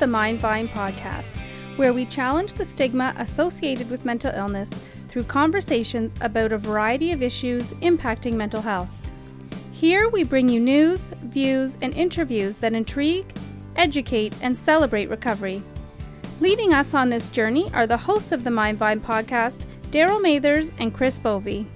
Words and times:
The 0.00 0.06
Mind 0.06 0.38
Vine 0.38 0.66
podcast, 0.66 1.28
where 1.76 1.92
we 1.92 2.06
challenge 2.06 2.54
the 2.54 2.64
stigma 2.64 3.12
associated 3.18 3.90
with 3.90 4.06
mental 4.06 4.32
illness 4.34 4.70
through 5.08 5.24
conversations 5.24 6.14
about 6.22 6.52
a 6.52 6.58
variety 6.58 7.12
of 7.12 7.22
issues 7.22 7.74
impacting 7.82 8.32
mental 8.32 8.62
health. 8.62 9.12
Here 9.72 10.08
we 10.08 10.24
bring 10.24 10.48
you 10.48 10.58
news, 10.58 11.10
views, 11.24 11.76
and 11.82 11.92
interviews 11.92 12.56
that 12.58 12.72
intrigue, 12.72 13.26
educate, 13.76 14.34
and 14.40 14.56
celebrate 14.56 15.10
recovery. 15.10 15.62
Leading 16.40 16.72
us 16.72 16.94
on 16.94 17.10
this 17.10 17.28
journey 17.28 17.70
are 17.74 17.86
the 17.86 17.98
hosts 17.98 18.32
of 18.32 18.42
the 18.42 18.50
Mind 18.50 18.78
Vine 18.78 19.00
podcast, 19.00 19.66
Daryl 19.90 20.22
Mathers 20.22 20.72
and 20.78 20.94
Chris 20.94 21.20
Bovey. 21.20 21.66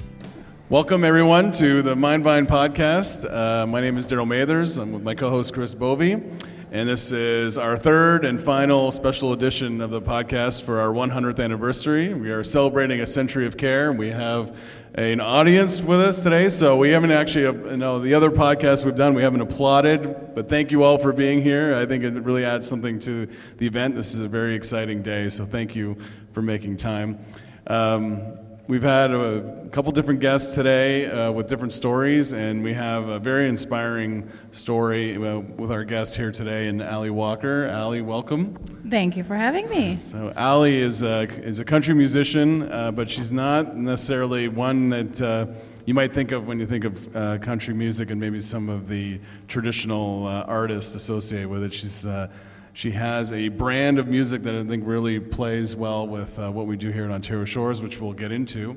Welcome, 0.70 1.04
everyone, 1.04 1.52
to 1.52 1.82
the 1.82 1.94
Mind 1.94 2.24
Vine 2.24 2.46
podcast. 2.46 3.30
Uh, 3.30 3.66
my 3.66 3.82
name 3.82 3.98
is 3.98 4.08
Daryl 4.08 4.26
Mathers. 4.26 4.78
I'm 4.78 4.94
with 4.94 5.02
my 5.02 5.14
co 5.14 5.28
host, 5.28 5.52
Chris 5.52 5.74
Bovey. 5.74 6.22
And 6.74 6.88
this 6.88 7.12
is 7.12 7.56
our 7.56 7.76
third 7.76 8.24
and 8.24 8.40
final 8.40 8.90
special 8.90 9.32
edition 9.32 9.80
of 9.80 9.90
the 9.90 10.02
podcast 10.02 10.62
for 10.62 10.80
our 10.80 10.88
100th 10.88 11.38
anniversary. 11.38 12.12
We 12.12 12.32
are 12.32 12.42
celebrating 12.42 13.00
a 13.00 13.06
century 13.06 13.46
of 13.46 13.56
care. 13.56 13.92
We 13.92 14.08
have 14.08 14.58
an 14.96 15.20
audience 15.20 15.80
with 15.80 16.00
us 16.00 16.24
today, 16.24 16.48
so 16.48 16.76
we 16.76 16.90
haven't 16.90 17.12
actually, 17.12 17.46
uh, 17.46 17.52
you 17.52 17.76
know, 17.76 18.00
the 18.00 18.14
other 18.14 18.32
podcasts 18.32 18.84
we've 18.84 18.96
done, 18.96 19.14
we 19.14 19.22
haven't 19.22 19.40
applauded, 19.42 20.34
but 20.34 20.48
thank 20.48 20.72
you 20.72 20.82
all 20.82 20.98
for 20.98 21.12
being 21.12 21.42
here. 21.42 21.76
I 21.76 21.86
think 21.86 22.02
it 22.02 22.12
really 22.14 22.44
adds 22.44 22.66
something 22.66 22.98
to 22.98 23.28
the 23.58 23.66
event. 23.68 23.94
This 23.94 24.12
is 24.12 24.18
a 24.18 24.28
very 24.28 24.56
exciting 24.56 25.00
day, 25.00 25.30
so 25.30 25.44
thank 25.44 25.76
you 25.76 25.96
for 26.32 26.42
making 26.42 26.78
time. 26.78 27.24
Um, 27.68 28.36
We've 28.66 28.82
had 28.82 29.12
a 29.12 29.68
couple 29.72 29.92
different 29.92 30.20
guests 30.20 30.54
today 30.54 31.04
uh, 31.04 31.30
with 31.30 31.48
different 31.48 31.74
stories, 31.74 32.32
and 32.32 32.64
we 32.64 32.72
have 32.72 33.10
a 33.10 33.18
very 33.18 33.46
inspiring 33.46 34.26
story 34.52 35.16
uh, 35.18 35.40
with 35.40 35.70
our 35.70 35.84
guest 35.84 36.16
here 36.16 36.32
today, 36.32 36.68
and 36.68 36.82
Allie 36.82 37.10
Walker. 37.10 37.66
Allie, 37.66 38.00
welcome. 38.00 38.54
Thank 38.88 39.18
you 39.18 39.24
for 39.24 39.36
having 39.36 39.68
me. 39.68 39.98
So, 40.00 40.32
Ali 40.34 40.80
is 40.80 41.02
a, 41.02 41.24
is 41.24 41.58
a 41.58 41.64
country 41.66 41.94
musician, 41.94 42.72
uh, 42.72 42.90
but 42.90 43.10
she's 43.10 43.30
not 43.30 43.76
necessarily 43.76 44.48
one 44.48 44.88
that 44.88 45.20
uh, 45.20 45.46
you 45.84 45.92
might 45.92 46.14
think 46.14 46.32
of 46.32 46.46
when 46.46 46.58
you 46.58 46.66
think 46.66 46.84
of 46.84 47.14
uh, 47.14 47.36
country 47.40 47.74
music 47.74 48.10
and 48.10 48.18
maybe 48.18 48.40
some 48.40 48.70
of 48.70 48.88
the 48.88 49.20
traditional 49.46 50.26
uh, 50.26 50.40
artists 50.44 50.94
associated 50.94 51.48
with 51.48 51.64
it. 51.64 51.74
She's 51.74 52.06
she 52.74 52.90
has 52.90 53.32
a 53.32 53.48
brand 53.48 54.00
of 54.00 54.08
music 54.08 54.42
that 54.42 54.54
I 54.54 54.64
think 54.64 54.82
really 54.84 55.20
plays 55.20 55.76
well 55.76 56.08
with 56.08 56.36
uh, 56.40 56.50
what 56.50 56.66
we 56.66 56.76
do 56.76 56.90
here 56.90 57.04
in 57.04 57.12
Ontario 57.12 57.44
Shores, 57.44 57.80
which 57.80 58.00
we'll 58.00 58.12
get 58.12 58.32
into. 58.32 58.76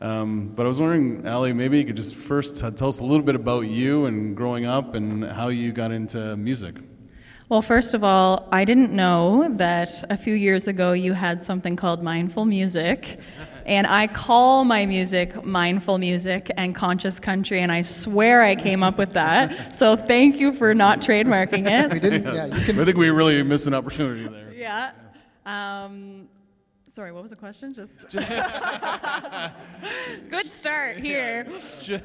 Um, 0.00 0.48
but 0.48 0.66
I 0.66 0.68
was 0.68 0.80
wondering, 0.80 1.24
Allie, 1.24 1.52
maybe 1.52 1.78
you 1.78 1.84
could 1.84 1.96
just 1.96 2.16
first 2.16 2.58
tell 2.58 2.88
us 2.88 2.98
a 2.98 3.04
little 3.04 3.24
bit 3.24 3.36
about 3.36 3.60
you 3.60 4.06
and 4.06 4.36
growing 4.36 4.66
up 4.66 4.94
and 4.94 5.24
how 5.24 5.48
you 5.48 5.70
got 5.70 5.92
into 5.92 6.36
music. 6.36 6.74
Well, 7.48 7.62
first 7.62 7.94
of 7.94 8.02
all, 8.02 8.48
I 8.50 8.64
didn't 8.64 8.90
know 8.90 9.48
that 9.58 9.90
a 10.10 10.16
few 10.16 10.34
years 10.34 10.66
ago 10.66 10.92
you 10.92 11.12
had 11.12 11.40
something 11.40 11.76
called 11.76 12.02
mindful 12.02 12.46
music. 12.46 13.20
And 13.66 13.86
I 13.88 14.06
call 14.06 14.64
my 14.64 14.86
music 14.86 15.44
mindful 15.44 15.98
music 15.98 16.52
and 16.56 16.72
conscious 16.72 17.18
country, 17.18 17.60
and 17.60 17.72
I 17.72 17.82
swear 17.82 18.42
I 18.42 18.54
came 18.54 18.84
up 18.84 18.96
with 18.96 19.14
that. 19.14 19.74
So 19.74 19.96
thank 19.96 20.38
you 20.38 20.52
for 20.52 20.72
not 20.72 21.00
trademarking 21.00 21.68
it. 21.68 21.92
we 21.92 21.98
didn't, 21.98 22.32
yeah, 22.32 22.46
you 22.46 22.64
can... 22.64 22.78
I 22.78 22.84
think 22.84 22.96
we 22.96 23.10
really 23.10 23.42
missed 23.42 23.66
an 23.66 23.74
opportunity 23.74 24.28
there. 24.28 24.52
Yeah. 24.52 24.92
Um, 25.44 26.28
sorry, 26.86 27.10
what 27.10 27.24
was 27.24 27.30
the 27.30 27.36
question? 27.36 27.74
Just, 27.74 28.08
good 30.30 30.46
start 30.46 30.98
here. 30.98 31.48
Just, 31.82 32.04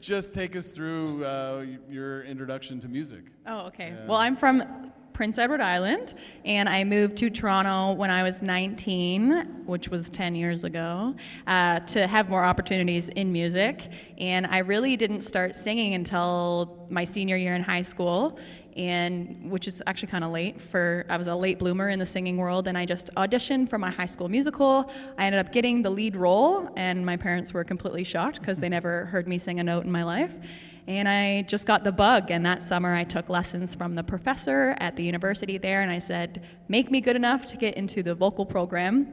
just 0.00 0.32
take 0.32 0.56
us 0.56 0.70
through 0.70 1.26
uh, 1.26 1.66
your 1.90 2.22
introduction 2.22 2.80
to 2.80 2.88
music. 2.88 3.24
Oh, 3.46 3.66
okay. 3.66 3.94
Well, 4.06 4.16
I'm 4.16 4.36
from 4.36 4.92
Prince 5.12 5.38
Edward 5.38 5.60
Island, 5.60 6.14
and 6.44 6.68
I 6.68 6.84
moved 6.84 7.16
to 7.18 7.30
Toronto 7.30 7.92
when 7.92 8.10
I 8.10 8.22
was 8.22 8.42
19, 8.42 9.64
which 9.66 9.88
was 9.88 10.08
10 10.10 10.34
years 10.34 10.64
ago, 10.64 11.14
uh, 11.46 11.80
to 11.80 12.06
have 12.06 12.28
more 12.28 12.44
opportunities 12.44 13.08
in 13.10 13.32
music. 13.32 13.90
And 14.18 14.46
I 14.46 14.58
really 14.58 14.96
didn't 14.96 15.22
start 15.22 15.54
singing 15.54 15.94
until 15.94 16.86
my 16.90 17.04
senior 17.04 17.36
year 17.36 17.54
in 17.54 17.62
high 17.62 17.82
school 17.82 18.38
and 18.76 19.50
which 19.50 19.68
is 19.68 19.82
actually 19.86 20.08
kind 20.08 20.24
of 20.24 20.30
late 20.30 20.58
for 20.58 21.04
i 21.10 21.16
was 21.16 21.26
a 21.26 21.34
late 21.34 21.58
bloomer 21.58 21.90
in 21.90 21.98
the 21.98 22.06
singing 22.06 22.38
world 22.38 22.66
and 22.66 22.78
i 22.78 22.86
just 22.86 23.10
auditioned 23.16 23.68
for 23.68 23.76
my 23.76 23.90
high 23.90 24.06
school 24.06 24.30
musical 24.30 24.90
i 25.18 25.26
ended 25.26 25.44
up 25.44 25.52
getting 25.52 25.82
the 25.82 25.90
lead 25.90 26.16
role 26.16 26.70
and 26.76 27.04
my 27.04 27.16
parents 27.16 27.52
were 27.52 27.64
completely 27.64 28.02
shocked 28.02 28.40
because 28.40 28.58
they 28.58 28.70
never 28.70 29.04
heard 29.06 29.28
me 29.28 29.36
sing 29.36 29.60
a 29.60 29.62
note 29.62 29.84
in 29.84 29.92
my 29.92 30.02
life 30.02 30.36
and 30.86 31.08
I 31.08 31.42
just 31.42 31.66
got 31.66 31.84
the 31.84 31.92
bug. 31.92 32.30
And 32.30 32.44
that 32.44 32.62
summer, 32.62 32.94
I 32.94 33.04
took 33.04 33.28
lessons 33.28 33.74
from 33.74 33.94
the 33.94 34.02
professor 34.02 34.76
at 34.78 34.96
the 34.96 35.02
university 35.02 35.58
there. 35.58 35.82
And 35.82 35.90
I 35.90 35.98
said, 35.98 36.42
make 36.68 36.90
me 36.90 37.00
good 37.00 37.16
enough 37.16 37.46
to 37.46 37.56
get 37.56 37.74
into 37.74 38.02
the 38.02 38.14
vocal 38.14 38.44
program. 38.44 39.06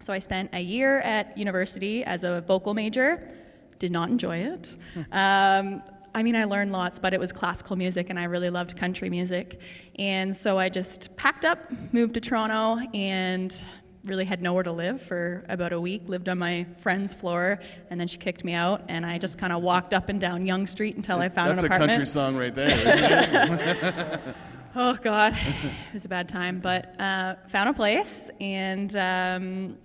So 0.00 0.12
I 0.12 0.18
spent 0.18 0.50
a 0.52 0.60
year 0.60 1.00
at 1.00 1.36
university 1.38 2.04
as 2.04 2.24
a 2.24 2.40
vocal 2.40 2.74
major. 2.74 3.34
Did 3.78 3.92
not 3.92 4.08
enjoy 4.08 4.38
it. 4.38 4.74
um, 5.12 5.82
I 6.14 6.22
mean, 6.22 6.36
I 6.36 6.44
learned 6.44 6.72
lots, 6.72 6.98
but 6.98 7.14
it 7.14 7.20
was 7.20 7.32
classical 7.32 7.74
music, 7.74 8.10
and 8.10 8.18
I 8.18 8.24
really 8.24 8.50
loved 8.50 8.76
country 8.76 9.08
music. 9.08 9.60
And 9.98 10.36
so 10.36 10.58
I 10.58 10.68
just 10.68 11.16
packed 11.16 11.46
up, 11.46 11.58
moved 11.92 12.14
to 12.14 12.20
Toronto, 12.20 12.86
and 12.92 13.58
really 14.04 14.24
had 14.24 14.42
nowhere 14.42 14.64
to 14.64 14.72
live 14.72 15.00
for 15.00 15.44
about 15.48 15.72
a 15.72 15.80
week, 15.80 16.02
lived 16.06 16.28
on 16.28 16.38
my 16.38 16.66
friend's 16.80 17.14
floor, 17.14 17.60
and 17.90 18.00
then 18.00 18.08
she 18.08 18.18
kicked 18.18 18.44
me 18.44 18.52
out, 18.52 18.82
and 18.88 19.06
I 19.06 19.18
just 19.18 19.38
kind 19.38 19.52
of 19.52 19.62
walked 19.62 19.94
up 19.94 20.08
and 20.08 20.20
down 20.20 20.44
Yonge 20.44 20.68
Street 20.68 20.96
until 20.96 21.20
I 21.20 21.28
found 21.28 21.50
That's 21.50 21.62
an 21.62 21.72
apartment. 21.72 21.92
That's 21.92 22.14
a 22.14 22.18
country 22.18 22.32
song 22.32 22.36
right 22.36 22.54
there, 22.54 24.34
oh, 24.76 24.94
God. 25.02 25.34
It 25.34 25.92
was 25.92 26.04
a 26.04 26.08
bad 26.08 26.28
time, 26.28 26.58
but 26.60 27.00
uh, 27.00 27.36
found 27.48 27.68
a 27.68 27.74
place, 27.74 28.30
and 28.40 28.94
um, 28.96 29.78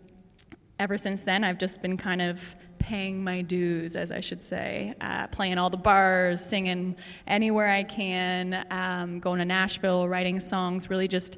ever 0.79 0.97
since 0.97 1.22
then, 1.22 1.44
I've 1.44 1.59
just 1.59 1.81
been 1.81 1.97
kind 1.97 2.22
of 2.22 2.56
paying 2.79 3.23
my 3.23 3.41
dues, 3.41 3.95
as 3.95 4.11
I 4.11 4.22
should 4.22 4.41
say, 4.41 4.94
uh, 5.01 5.27
playing 5.27 5.57
all 5.57 5.69
the 5.69 5.77
bars, 5.77 6.44
singing 6.44 6.95
anywhere 7.27 7.69
I 7.69 7.83
can, 7.83 8.66
um, 8.72 9.19
going 9.19 9.39
to 9.39 9.45
Nashville, 9.45 10.07
writing 10.07 10.39
songs, 10.39 10.89
really 10.89 11.07
just 11.07 11.38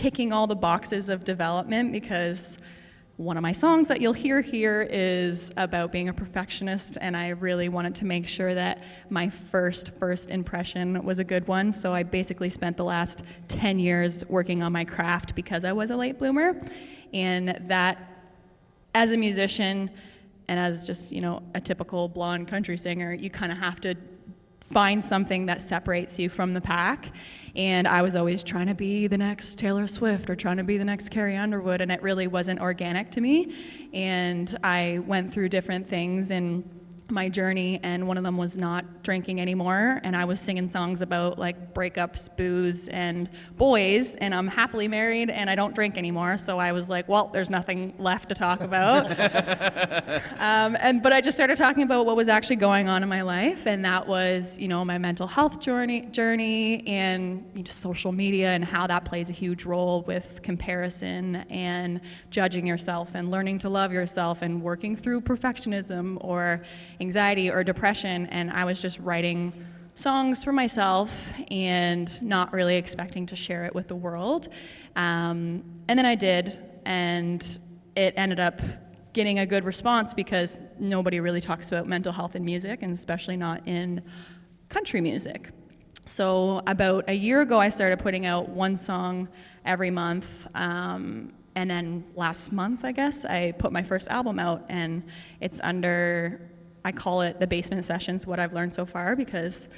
ticking 0.00 0.32
all 0.32 0.46
the 0.46 0.56
boxes 0.56 1.10
of 1.10 1.24
development 1.24 1.92
because 1.92 2.56
one 3.18 3.36
of 3.36 3.42
my 3.42 3.52
songs 3.52 3.86
that 3.88 4.00
you'll 4.00 4.14
hear 4.14 4.40
here 4.40 4.88
is 4.90 5.52
about 5.58 5.92
being 5.92 6.08
a 6.08 6.12
perfectionist 6.14 6.96
and 7.02 7.14
i 7.14 7.28
really 7.28 7.68
wanted 7.68 7.94
to 7.94 8.06
make 8.06 8.26
sure 8.26 8.54
that 8.54 8.82
my 9.10 9.28
first 9.28 9.90
first 9.98 10.30
impression 10.30 11.04
was 11.04 11.18
a 11.18 11.24
good 11.24 11.46
one. 11.46 11.70
So 11.70 11.92
i 11.92 12.02
basically 12.02 12.48
spent 12.48 12.78
the 12.78 12.84
last 12.84 13.22
10 13.48 13.78
years 13.78 14.24
working 14.26 14.62
on 14.62 14.72
my 14.72 14.86
craft 14.86 15.34
because 15.34 15.66
i 15.66 15.72
was 15.72 15.90
a 15.90 15.96
late 15.96 16.18
bloomer. 16.18 16.58
And 17.12 17.60
that 17.68 17.98
as 18.94 19.12
a 19.12 19.18
musician 19.18 19.90
and 20.48 20.58
as 20.58 20.86
just 20.86 21.12
you 21.12 21.20
know 21.20 21.42
a 21.54 21.60
typical 21.60 22.08
blonde 22.08 22.48
country 22.48 22.78
singer 22.78 23.12
you 23.12 23.28
kind 23.28 23.52
of 23.52 23.58
have 23.58 23.82
to 23.82 23.94
find 24.70 25.04
something 25.04 25.46
that 25.46 25.60
separates 25.60 26.18
you 26.18 26.28
from 26.28 26.54
the 26.54 26.60
pack. 26.60 27.12
And 27.56 27.88
I 27.88 28.02
was 28.02 28.14
always 28.14 28.44
trying 28.44 28.68
to 28.68 28.74
be 28.74 29.08
the 29.08 29.18
next 29.18 29.58
Taylor 29.58 29.86
Swift 29.86 30.30
or 30.30 30.36
trying 30.36 30.58
to 30.58 30.64
be 30.64 30.78
the 30.78 30.84
next 30.84 31.08
Carrie 31.10 31.36
Underwood, 31.36 31.80
and 31.80 31.90
it 31.90 32.00
really 32.02 32.28
wasn't 32.28 32.60
organic 32.60 33.10
to 33.12 33.20
me. 33.20 33.54
And 33.92 34.56
I 34.62 35.00
went 35.04 35.34
through 35.34 35.48
different 35.48 35.88
things 35.88 36.30
and 36.30 36.79
my 37.10 37.28
journey, 37.28 37.80
and 37.82 38.06
one 38.06 38.16
of 38.16 38.24
them 38.24 38.36
was 38.36 38.56
not 38.56 39.02
drinking 39.02 39.40
anymore. 39.40 40.00
And 40.02 40.16
I 40.16 40.24
was 40.24 40.40
singing 40.40 40.70
songs 40.70 41.00
about 41.00 41.38
like 41.38 41.74
breakups, 41.74 42.34
booze, 42.36 42.88
and 42.88 43.28
boys. 43.56 44.16
And 44.16 44.34
I'm 44.34 44.46
happily 44.46 44.88
married, 44.88 45.30
and 45.30 45.48
I 45.48 45.54
don't 45.54 45.74
drink 45.74 45.96
anymore. 45.96 46.38
So 46.38 46.58
I 46.58 46.72
was 46.72 46.88
like, 46.88 47.08
well, 47.08 47.28
there's 47.32 47.50
nothing 47.50 47.94
left 47.98 48.28
to 48.28 48.34
talk 48.34 48.60
about. 48.60 49.10
um, 50.40 50.76
and 50.80 51.02
but 51.02 51.12
I 51.12 51.20
just 51.20 51.36
started 51.36 51.56
talking 51.56 51.82
about 51.82 52.06
what 52.06 52.16
was 52.16 52.28
actually 52.28 52.56
going 52.56 52.88
on 52.88 53.02
in 53.02 53.08
my 53.08 53.22
life, 53.22 53.66
and 53.66 53.84
that 53.84 54.06
was, 54.06 54.58
you 54.58 54.68
know, 54.68 54.84
my 54.84 54.98
mental 54.98 55.26
health 55.26 55.60
journey, 55.60 56.02
journey, 56.06 56.86
and 56.86 57.44
you 57.54 57.62
know, 57.62 57.70
social 57.70 58.12
media, 58.12 58.50
and 58.50 58.64
how 58.64 58.86
that 58.86 59.04
plays 59.04 59.30
a 59.30 59.34
huge 59.34 59.64
role 59.64 60.02
with 60.02 60.40
comparison 60.42 61.36
and 61.50 62.00
judging 62.30 62.66
yourself, 62.66 63.14
and 63.14 63.30
learning 63.30 63.58
to 63.60 63.68
love 63.68 63.92
yourself, 63.92 64.42
and 64.42 64.62
working 64.62 64.96
through 64.96 65.20
perfectionism 65.20 66.18
or 66.20 66.62
anxiety 67.00 67.50
or 67.50 67.64
depression, 67.64 68.26
and 68.26 68.50
I 68.50 68.64
was 68.64 68.80
just 68.80 68.98
writing 69.00 69.52
songs 69.94 70.44
for 70.44 70.52
myself 70.52 71.32
and 71.50 72.22
not 72.22 72.52
really 72.52 72.76
expecting 72.76 73.26
to 73.26 73.36
share 73.36 73.64
it 73.64 73.74
with 73.74 73.88
the 73.88 73.96
world. 73.96 74.48
Um, 74.96 75.62
and 75.88 75.98
then 75.98 76.06
I 76.06 76.14
did, 76.14 76.58
and 76.84 77.58
it 77.96 78.14
ended 78.16 78.40
up 78.40 78.60
getting 79.12 79.40
a 79.40 79.46
good 79.46 79.64
response 79.64 80.14
because 80.14 80.60
nobody 80.78 81.20
really 81.20 81.40
talks 81.40 81.68
about 81.68 81.86
mental 81.86 82.12
health 82.12 82.36
in 82.36 82.44
music, 82.44 82.82
and 82.82 82.92
especially 82.92 83.36
not 83.36 83.66
in 83.66 84.02
country 84.68 85.00
music. 85.00 85.50
So, 86.06 86.62
about 86.66 87.08
a 87.08 87.14
year 87.14 87.40
ago, 87.40 87.60
I 87.60 87.68
started 87.68 87.98
putting 87.98 88.26
out 88.26 88.48
one 88.48 88.76
song 88.76 89.28
every 89.64 89.90
month. 89.90 90.46
Um, 90.54 91.32
and 91.56 91.70
then 91.70 92.04
last 92.14 92.52
month, 92.52 92.84
I 92.84 92.92
guess, 92.92 93.24
I 93.24 93.52
put 93.52 93.72
my 93.72 93.82
first 93.82 94.08
album 94.08 94.38
out, 94.38 94.64
and 94.68 95.02
it's 95.40 95.60
under 95.62 96.40
I 96.84 96.92
call 96.92 97.22
it 97.22 97.38
the 97.38 97.46
basement 97.46 97.84
sessions, 97.84 98.26
what 98.26 98.40
I've 98.40 98.52
learned 98.52 98.74
so 98.74 98.86
far, 98.86 99.14
because 99.14 99.68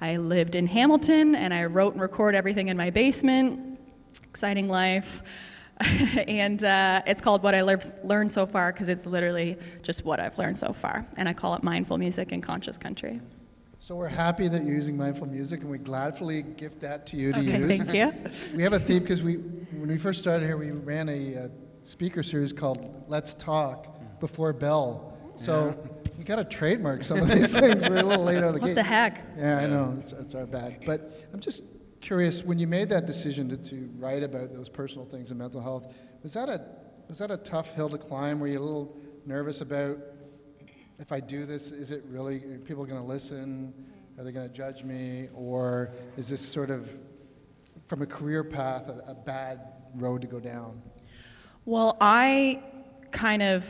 I 0.00 0.16
lived 0.16 0.54
in 0.54 0.66
Hamilton 0.66 1.34
and 1.34 1.52
I 1.54 1.64
wrote 1.64 1.94
and 1.94 2.02
recorded 2.02 2.36
everything 2.36 2.68
in 2.68 2.76
my 2.76 2.90
basement. 2.90 3.78
Exciting 4.24 4.68
life. 4.68 5.22
and 6.28 6.62
uh, 6.62 7.02
it's 7.06 7.20
called 7.20 7.42
What 7.42 7.54
I 7.54 7.62
Learned 7.62 8.30
So 8.30 8.46
Far 8.46 8.72
because 8.72 8.88
it's 8.88 9.06
literally 9.06 9.56
just 9.82 10.04
what 10.04 10.20
I've 10.20 10.38
learned 10.38 10.58
so 10.58 10.72
far. 10.72 11.06
And 11.16 11.28
I 11.28 11.32
call 11.32 11.54
it 11.54 11.62
Mindful 11.62 11.98
Music 11.98 12.32
in 12.32 12.40
Conscious 12.40 12.78
Country. 12.78 13.20
So 13.80 13.96
we're 13.96 14.06
happy 14.06 14.46
that 14.46 14.62
you're 14.62 14.76
using 14.76 14.96
mindful 14.96 15.26
music, 15.26 15.62
and 15.62 15.68
we 15.68 15.76
gladly 15.76 16.42
gift 16.42 16.78
that 16.82 17.04
to 17.06 17.16
you 17.16 17.32
to 17.32 17.40
okay, 17.40 17.58
use. 17.58 17.66
Thank 17.66 17.92
you. 17.92 18.30
we 18.56 18.62
have 18.62 18.74
a 18.74 18.78
theme 18.78 19.02
because 19.02 19.24
we, 19.24 19.34
when 19.34 19.88
we 19.88 19.98
first 19.98 20.20
started 20.20 20.46
here, 20.46 20.56
we 20.56 20.70
ran 20.70 21.08
a 21.08 21.36
uh, 21.36 21.48
speaker 21.82 22.22
series 22.22 22.52
called 22.52 23.04
"Let's 23.08 23.34
Talk" 23.34 24.20
before 24.20 24.52
Bell. 24.52 25.18
So 25.34 25.76
yeah. 25.84 25.91
We 26.22 26.26
got 26.26 26.36
to 26.36 26.44
trademark 26.44 27.02
some 27.02 27.18
of 27.18 27.28
these 27.28 27.52
things. 27.58 27.88
We're 27.88 27.96
a 27.96 28.02
little 28.04 28.22
late 28.22 28.36
out 28.36 28.44
of 28.44 28.54
the 28.54 28.60
what 28.60 28.66
gate. 28.68 28.68
What 28.68 28.74
the 28.76 28.82
heck? 28.84 29.24
Yeah, 29.36 29.58
I 29.58 29.66
know 29.66 29.96
it's, 29.98 30.12
it's 30.12 30.36
our 30.36 30.46
bad. 30.46 30.76
But 30.86 31.10
I'm 31.34 31.40
just 31.40 31.64
curious 32.00 32.44
when 32.44 32.60
you 32.60 32.68
made 32.68 32.88
that 32.90 33.06
decision 33.06 33.48
to, 33.48 33.56
to 33.56 33.90
write 33.96 34.22
about 34.22 34.54
those 34.54 34.68
personal 34.68 35.04
things 35.04 35.30
and 35.30 35.40
mental 35.40 35.60
health. 35.60 35.92
Was 36.22 36.34
that 36.34 36.48
a 36.48 36.64
was 37.08 37.18
that 37.18 37.32
a 37.32 37.36
tough 37.38 37.74
hill 37.74 37.88
to 37.88 37.98
climb? 37.98 38.38
Were 38.38 38.46
you 38.46 38.60
a 38.60 38.62
little 38.62 38.96
nervous 39.26 39.62
about 39.62 39.98
if 41.00 41.10
I 41.10 41.18
do 41.18 41.44
this, 41.44 41.72
is 41.72 41.90
it 41.90 42.04
really 42.06 42.36
are 42.44 42.58
people 42.58 42.84
going 42.84 43.02
to 43.02 43.06
listen? 43.06 43.74
Are 44.16 44.22
they 44.22 44.30
going 44.30 44.48
to 44.48 44.54
judge 44.54 44.84
me? 44.84 45.28
Or 45.34 45.90
is 46.16 46.28
this 46.28 46.40
sort 46.40 46.70
of, 46.70 46.88
from 47.86 48.02
a 48.02 48.06
career 48.06 48.44
path, 48.44 48.88
a, 48.88 49.02
a 49.08 49.14
bad 49.14 49.72
road 49.96 50.20
to 50.20 50.28
go 50.28 50.38
down? 50.38 50.80
Well, 51.64 51.96
I 52.00 52.62
kind 53.10 53.42
of 53.42 53.66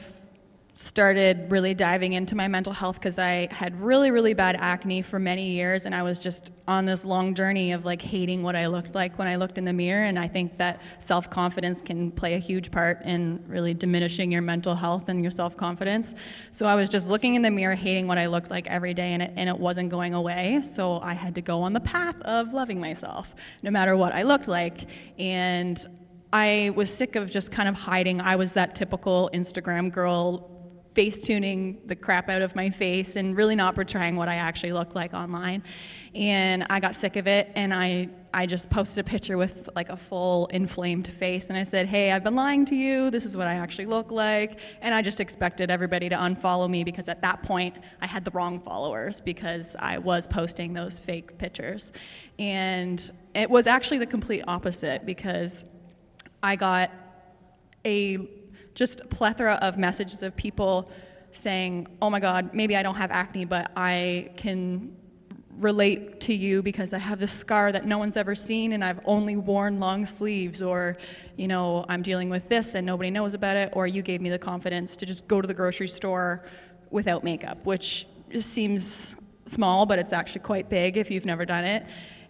started 0.74 1.50
really 1.50 1.74
diving 1.74 2.14
into 2.14 2.34
my 2.34 2.48
mental 2.48 2.72
health 2.72 2.96
because 2.96 3.18
I 3.18 3.48
had 3.50 3.78
really, 3.78 4.10
really 4.10 4.32
bad 4.32 4.56
acne 4.56 5.02
for 5.02 5.18
many 5.18 5.50
years, 5.50 5.84
and 5.84 5.94
I 5.94 6.02
was 6.02 6.18
just 6.18 6.50
on 6.66 6.86
this 6.86 7.04
long 7.04 7.34
journey 7.34 7.72
of 7.72 7.84
like 7.84 8.00
hating 8.00 8.42
what 8.42 8.56
I 8.56 8.66
looked 8.68 8.94
like 8.94 9.18
when 9.18 9.28
I 9.28 9.36
looked 9.36 9.58
in 9.58 9.66
the 9.66 9.72
mirror. 9.72 10.04
And 10.04 10.18
I 10.18 10.28
think 10.28 10.56
that 10.56 10.80
self 10.98 11.28
confidence 11.28 11.82
can 11.82 12.10
play 12.10 12.34
a 12.34 12.38
huge 12.38 12.70
part 12.70 13.02
in 13.02 13.44
really 13.46 13.74
diminishing 13.74 14.32
your 14.32 14.40
mental 14.40 14.74
health 14.74 15.08
and 15.08 15.22
your 15.22 15.30
self 15.30 15.56
confidence. 15.56 16.14
So 16.52 16.64
I 16.64 16.74
was 16.74 16.88
just 16.88 17.08
looking 17.08 17.34
in 17.34 17.42
the 17.42 17.50
mirror, 17.50 17.74
hating 17.74 18.06
what 18.06 18.16
I 18.16 18.26
looked 18.26 18.50
like 18.50 18.66
every 18.66 18.94
day, 18.94 19.12
and 19.12 19.22
it, 19.22 19.32
and 19.36 19.50
it 19.50 19.58
wasn't 19.58 19.90
going 19.90 20.14
away. 20.14 20.62
So 20.62 21.00
I 21.00 21.12
had 21.12 21.34
to 21.34 21.42
go 21.42 21.60
on 21.60 21.74
the 21.74 21.80
path 21.80 22.20
of 22.22 22.54
loving 22.54 22.80
myself, 22.80 23.34
no 23.62 23.70
matter 23.70 23.94
what 23.94 24.14
I 24.14 24.22
looked 24.22 24.48
like. 24.48 24.88
And 25.18 25.84
I 26.32 26.72
was 26.74 26.90
sick 26.90 27.14
of 27.14 27.30
just 27.30 27.50
kind 27.50 27.68
of 27.68 27.74
hiding. 27.74 28.22
I 28.22 28.36
was 28.36 28.54
that 28.54 28.74
typical 28.74 29.28
Instagram 29.34 29.92
girl 29.92 30.48
face 30.94 31.18
tuning 31.18 31.80
the 31.86 31.96
crap 31.96 32.28
out 32.28 32.42
of 32.42 32.54
my 32.54 32.68
face 32.68 33.16
and 33.16 33.36
really 33.36 33.56
not 33.56 33.74
portraying 33.74 34.16
what 34.16 34.28
I 34.28 34.36
actually 34.36 34.72
look 34.72 34.94
like 34.94 35.14
online. 35.14 35.62
And 36.14 36.66
I 36.68 36.80
got 36.80 36.94
sick 36.94 37.16
of 37.16 37.26
it 37.26 37.50
and 37.54 37.72
I, 37.72 38.10
I 38.34 38.44
just 38.44 38.68
posted 38.68 39.06
a 39.06 39.08
picture 39.08 39.38
with 39.38 39.70
like 39.74 39.88
a 39.88 39.96
full 39.96 40.46
inflamed 40.48 41.08
face 41.08 41.48
and 41.48 41.58
I 41.58 41.62
said, 41.62 41.86
Hey, 41.86 42.12
I've 42.12 42.22
been 42.22 42.34
lying 42.34 42.66
to 42.66 42.74
you. 42.74 43.10
This 43.10 43.24
is 43.24 43.36
what 43.36 43.46
I 43.46 43.54
actually 43.54 43.86
look 43.86 44.10
like. 44.10 44.58
And 44.82 44.94
I 44.94 45.00
just 45.00 45.18
expected 45.18 45.70
everybody 45.70 46.10
to 46.10 46.16
unfollow 46.16 46.68
me 46.68 46.84
because 46.84 47.08
at 47.08 47.22
that 47.22 47.42
point 47.42 47.76
I 48.02 48.06
had 48.06 48.24
the 48.24 48.30
wrong 48.32 48.60
followers 48.60 49.20
because 49.20 49.74
I 49.78 49.96
was 49.96 50.26
posting 50.26 50.74
those 50.74 50.98
fake 50.98 51.38
pictures. 51.38 51.92
And 52.38 53.10
it 53.34 53.48
was 53.48 53.66
actually 53.66 53.98
the 53.98 54.06
complete 54.06 54.42
opposite 54.46 55.06
because 55.06 55.64
I 56.42 56.56
got 56.56 56.90
a 57.86 58.41
just 58.74 59.00
a 59.00 59.06
plethora 59.06 59.54
of 59.62 59.78
messages 59.78 60.22
of 60.22 60.36
people 60.36 60.90
saying, 61.30 61.86
"Oh 62.00 62.10
my 62.10 62.20
God, 62.20 62.52
maybe 62.52 62.76
I 62.76 62.82
don't 62.82 62.96
have 62.96 63.10
acne, 63.10 63.44
but 63.44 63.72
I 63.76 64.30
can 64.36 64.96
relate 65.58 66.20
to 66.20 66.34
you 66.34 66.62
because 66.62 66.92
I 66.92 66.98
have 66.98 67.18
this 67.18 67.32
scar 67.32 67.72
that 67.72 67.86
no 67.86 67.98
one's 67.98 68.16
ever 68.16 68.34
seen 68.34 68.72
and 68.72 68.84
I've 68.84 69.00
only 69.04 69.36
worn 69.36 69.80
long 69.80 70.06
sleeves 70.06 70.62
or 70.62 70.96
you 71.36 71.46
know 71.46 71.84
I'm 71.88 72.02
dealing 72.02 72.30
with 72.30 72.48
this 72.48 72.74
and 72.74 72.86
nobody 72.86 73.10
knows 73.10 73.34
about 73.34 73.56
it 73.56 73.70
or 73.74 73.86
you 73.86 74.02
gave 74.02 74.20
me 74.20 74.30
the 74.30 74.38
confidence 74.38 74.96
to 74.96 75.06
just 75.06 75.28
go 75.28 75.40
to 75.40 75.46
the 75.46 75.54
grocery 75.54 75.88
store 75.88 76.46
without 76.90 77.22
makeup 77.22 77.64
which 77.64 78.06
seems 78.40 79.14
small 79.46 79.84
but 79.84 79.98
it's 79.98 80.12
actually 80.12 80.40
quite 80.40 80.70
big 80.70 80.96
if 80.96 81.10
you've 81.10 81.26
never 81.26 81.44
done 81.44 81.64
it. 81.64 81.86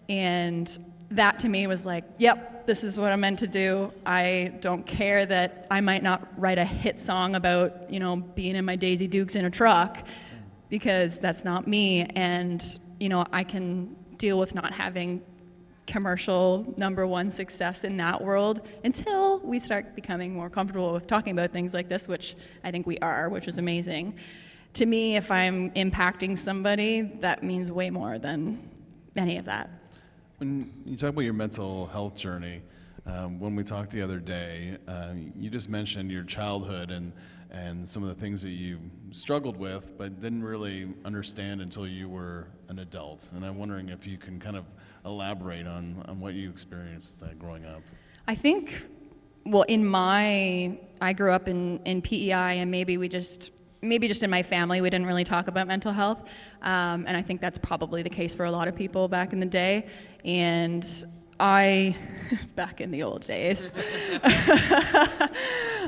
And 0.09 0.92
that 1.15 1.39
to 1.39 1.49
me 1.49 1.67
was 1.67 1.85
like, 1.85 2.03
yep, 2.17 2.65
this 2.65 2.83
is 2.83 2.97
what 2.97 3.11
I'm 3.11 3.19
meant 3.19 3.39
to 3.39 3.47
do. 3.47 3.91
I 4.05 4.53
don't 4.61 4.85
care 4.85 5.25
that 5.25 5.67
I 5.69 5.81
might 5.81 6.03
not 6.03 6.27
write 6.37 6.57
a 6.57 6.65
hit 6.65 6.97
song 6.99 7.35
about, 7.35 7.91
you 7.91 7.99
know, 7.99 8.17
being 8.17 8.55
in 8.55 8.65
my 8.65 8.75
Daisy 8.75 9.07
Dukes 9.07 9.35
in 9.35 9.45
a 9.45 9.49
truck 9.49 10.05
because 10.69 11.17
that's 11.17 11.43
not 11.43 11.67
me. 11.67 12.03
And, 12.15 12.63
you 12.99 13.09
know, 13.09 13.25
I 13.31 13.43
can 13.43 13.95
deal 14.17 14.39
with 14.39 14.55
not 14.55 14.73
having 14.73 15.21
commercial 15.85 16.73
number 16.77 17.05
one 17.05 17.29
success 17.29 17.83
in 17.83 17.97
that 17.97 18.21
world 18.21 18.61
until 18.85 19.39
we 19.39 19.59
start 19.59 19.95
becoming 19.95 20.33
more 20.33 20.49
comfortable 20.49 20.93
with 20.93 21.07
talking 21.07 21.33
about 21.33 21.51
things 21.51 21.73
like 21.73 21.89
this, 21.89 22.07
which 22.07 22.35
I 22.63 22.71
think 22.71 22.87
we 22.87 22.97
are, 22.99 23.27
which 23.29 23.47
is 23.47 23.57
amazing. 23.57 24.15
To 24.75 24.85
me, 24.85 25.17
if 25.17 25.29
I'm 25.29 25.71
impacting 25.71 26.37
somebody, 26.37 27.01
that 27.19 27.43
means 27.43 27.69
way 27.69 27.89
more 27.89 28.17
than 28.17 28.69
any 29.15 29.37
of 29.37 29.45
that. 29.45 29.69
When 30.43 30.73
you 30.83 30.97
talk 30.97 31.11
about 31.11 31.21
your 31.21 31.31
mental 31.31 31.87
health 31.87 32.17
journey, 32.17 32.63
um, 33.05 33.39
when 33.39 33.55
we 33.55 33.63
talked 33.63 33.91
the 33.91 34.01
other 34.01 34.19
day, 34.19 34.75
uh, 34.89 35.13
you 35.39 35.49
just 35.49 35.69
mentioned 35.69 36.11
your 36.11 36.25
childhood 36.25 36.91
and, 36.91 37.13
and 37.49 37.87
some 37.87 38.03
of 38.03 38.09
the 38.09 38.15
things 38.15 38.41
that 38.41 38.49
you 38.49 38.79
struggled 39.11 39.55
with, 39.55 39.97
but 39.97 40.19
didn't 40.19 40.43
really 40.43 40.89
understand 41.05 41.61
until 41.61 41.87
you 41.87 42.09
were 42.09 42.49
an 42.67 42.79
adult. 42.79 43.31
And 43.33 43.45
I'm 43.45 43.57
wondering 43.57 43.87
if 43.87 44.05
you 44.05 44.17
can 44.17 44.37
kind 44.37 44.57
of 44.57 44.65
elaborate 45.05 45.65
on, 45.65 46.03
on 46.09 46.19
what 46.19 46.33
you 46.33 46.49
experienced 46.49 47.23
uh, 47.23 47.27
growing 47.39 47.63
up. 47.63 47.81
I 48.27 48.35
think, 48.35 48.85
well, 49.45 49.63
in 49.63 49.85
my, 49.85 50.77
I 50.99 51.13
grew 51.13 51.31
up 51.31 51.47
in, 51.47 51.79
in 51.85 52.01
PEI, 52.01 52.59
and 52.59 52.69
maybe 52.69 52.97
we 52.97 53.07
just 53.07 53.51
maybe 53.83 54.07
just 54.07 54.23
in 54.23 54.29
my 54.29 54.41
family, 54.41 54.81
we 54.81 54.89
didn't 54.89 55.05
really 55.07 55.23
talk 55.23 55.47
about 55.47 55.67
mental 55.67 55.91
health. 55.91 56.23
Um, 56.61 57.05
and 57.07 57.15
I 57.17 57.21
think 57.21 57.41
that's 57.41 57.59
probably 57.59 58.01
the 58.01 58.09
case 58.09 58.33
for 58.33 58.45
a 58.45 58.51
lot 58.51 58.67
of 58.67 58.75
people 58.75 59.07
back 59.07 59.33
in 59.33 59.39
the 59.39 59.45
day. 59.45 59.87
And 60.23 60.87
I, 61.39 61.95
back 62.55 62.79
in 62.79 62.91
the 62.91 63.03
old 63.03 63.25
days, 63.25 63.75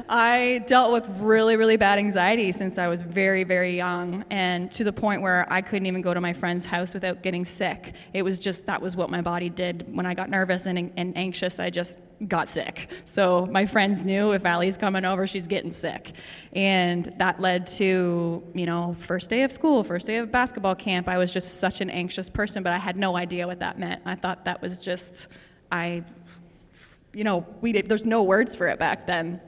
I 0.09 0.63
dealt 0.67 0.91
with 0.91 1.07
really, 1.19 1.55
really 1.55 1.77
bad 1.77 1.97
anxiety 1.97 2.51
since 2.51 2.77
I 2.77 2.87
was 2.87 3.01
very, 3.01 3.43
very 3.43 3.75
young, 3.75 4.25
and 4.29 4.71
to 4.73 4.83
the 4.83 4.93
point 4.93 5.21
where 5.21 5.51
I 5.51 5.61
couldn't 5.61 5.85
even 5.85 6.01
go 6.01 6.13
to 6.13 6.21
my 6.21 6.33
friend's 6.33 6.65
house 6.65 6.93
without 6.93 7.23
getting 7.23 7.45
sick. 7.45 7.93
It 8.13 8.23
was 8.23 8.39
just 8.39 8.65
that 8.65 8.81
was 8.81 8.95
what 8.95 9.09
my 9.09 9.21
body 9.21 9.49
did. 9.49 9.95
When 9.95 10.05
I 10.05 10.13
got 10.13 10.29
nervous 10.29 10.65
and, 10.65 10.91
and 10.97 11.17
anxious, 11.17 11.59
I 11.59 11.69
just 11.69 11.97
got 12.27 12.47
sick. 12.47 12.89
So 13.03 13.45
my 13.51 13.65
friends 13.65 14.03
knew 14.03 14.31
if 14.31 14.45
Allie's 14.45 14.77
coming 14.77 15.03
over, 15.03 15.27
she's 15.27 15.47
getting 15.47 15.73
sick. 15.73 16.11
And 16.53 17.13
that 17.17 17.41
led 17.41 17.67
to, 17.67 18.41
you 18.53 18.65
know, 18.65 18.95
first 18.99 19.29
day 19.29 19.43
of 19.43 19.51
school, 19.51 19.83
first 19.83 20.07
day 20.07 20.17
of 20.17 20.31
basketball 20.31 20.75
camp. 20.75 21.09
I 21.09 21.17
was 21.17 21.33
just 21.33 21.59
such 21.59 21.81
an 21.81 21.89
anxious 21.89 22.29
person, 22.29 22.63
but 22.63 22.71
I 22.71 22.77
had 22.77 22.95
no 22.95 23.17
idea 23.17 23.47
what 23.47 23.59
that 23.59 23.77
meant. 23.77 24.01
I 24.05 24.15
thought 24.15 24.45
that 24.45 24.61
was 24.61 24.79
just, 24.79 25.27
I, 25.71 26.03
you 27.13 27.25
know, 27.25 27.45
we 27.59 27.73
did, 27.73 27.89
there's 27.89 28.05
no 28.05 28.23
words 28.23 28.55
for 28.55 28.69
it 28.69 28.79
back 28.79 29.07
then. 29.07 29.41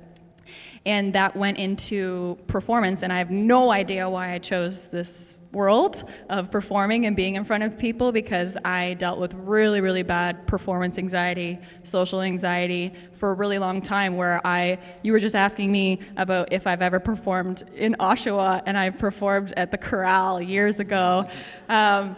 And 0.86 1.14
that 1.14 1.36
went 1.36 1.58
into 1.58 2.38
performance, 2.48 3.04
and 3.04 3.12
I 3.12 3.18
have 3.18 3.32
no 3.32 3.72
idea 3.72 4.10
why 4.10 4.34
I 4.34 4.40
chose 4.40 4.88
this 4.88 5.37
world 5.52 6.04
of 6.30 6.52
performing 6.52 7.06
and 7.06 7.16
being 7.16 7.36
in 7.36 7.44
front 7.44 7.64
of 7.64 7.78
people 7.78 8.12
because 8.12 8.58
I 8.66 8.96
dealt 8.96 9.20
with 9.20 9.34
really, 9.34 9.82
really 9.82 10.04
bad 10.04 10.46
performance 10.46 10.98
anxiety, 10.98 11.60
social 11.84 12.22
anxiety 12.22 12.94
for 13.14 13.32
a 13.32 13.34
really 13.34 13.58
long 13.58 13.82
time 13.82 14.18
where 14.18 14.46
I, 14.46 14.80
you 15.04 15.12
were 15.12 15.20
just 15.20 15.36
asking 15.36 15.72
me 15.72 16.00
about 16.18 16.52
if 16.52 16.68
I've 16.68 16.82
ever 16.82 17.00
performed 17.00 17.64
in 17.76 17.96
Oshawa, 18.00 18.62
and 18.66 18.78
I 18.78 18.90
performed 18.90 19.54
at 19.58 19.72
the 19.72 19.78
Corral 19.78 20.42
years 20.42 20.80
ago. 20.80 21.26
Um, 21.70 22.16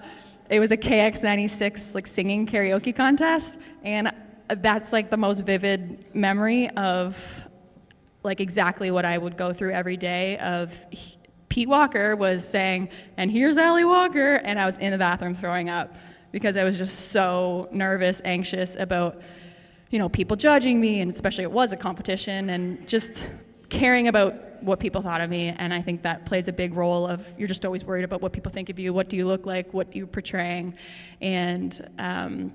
it 0.49 0.59
was 0.59 0.71
a 0.71 0.77
KX96 0.77 1.93
like 1.93 2.07
singing 2.07 2.47
karaoke 2.47 2.95
contest, 2.95 3.59
and 3.83 4.11
that's 4.47 4.91
like 4.91 5.11
the 5.11 5.17
most 5.17 5.41
vivid 5.41 6.13
memory 6.15 6.69
of 6.71 7.45
like 8.23 8.41
exactly 8.41 8.91
what 8.91 9.05
I 9.05 9.17
would 9.17 9.37
go 9.37 9.53
through 9.53 9.71
every 9.71 9.95
day 9.95 10.37
of 10.39 10.73
Pete 11.49 11.67
Walker 11.67 12.15
was 12.15 12.47
saying, 12.47 12.89
and 13.17 13.31
here's 13.31 13.57
Allie 13.57 13.83
Walker, 13.83 14.35
and 14.35 14.59
I 14.59 14.65
was 14.65 14.77
in 14.77 14.91
the 14.91 14.97
bathroom 14.97 15.35
throwing 15.35 15.67
up 15.67 15.95
because 16.31 16.55
I 16.55 16.63
was 16.63 16.77
just 16.77 17.09
so 17.09 17.67
nervous, 17.71 18.21
anxious 18.23 18.75
about, 18.75 19.19
you 19.89 19.97
know, 19.97 20.09
people 20.09 20.37
judging 20.37 20.79
me, 20.79 21.01
and 21.01 21.11
especially 21.11 21.43
it 21.43 21.51
was 21.51 21.71
a 21.71 21.77
competition, 21.77 22.51
and 22.51 22.87
just 22.87 23.23
caring 23.69 24.07
about 24.07 24.61
what 24.61 24.79
people 24.79 25.01
thought 25.01 25.21
of 25.21 25.29
me. 25.29 25.47
And 25.57 25.73
I 25.73 25.81
think 25.81 26.03
that 26.03 26.25
plays 26.25 26.47
a 26.47 26.53
big 26.53 26.75
role 26.75 27.07
of 27.07 27.27
you're 27.37 27.47
just 27.47 27.65
always 27.65 27.83
worried 27.83 28.05
about 28.05 28.21
what 28.21 28.31
people 28.31 28.51
think 28.51 28.69
of 28.69 28.77
you, 28.77 28.93
what 28.93 29.09
do 29.09 29.17
you 29.17 29.25
look 29.25 29.45
like, 29.45 29.73
what 29.73 29.95
you 29.95 30.05
portraying, 30.05 30.75
and 31.19 31.89
um, 31.97 32.53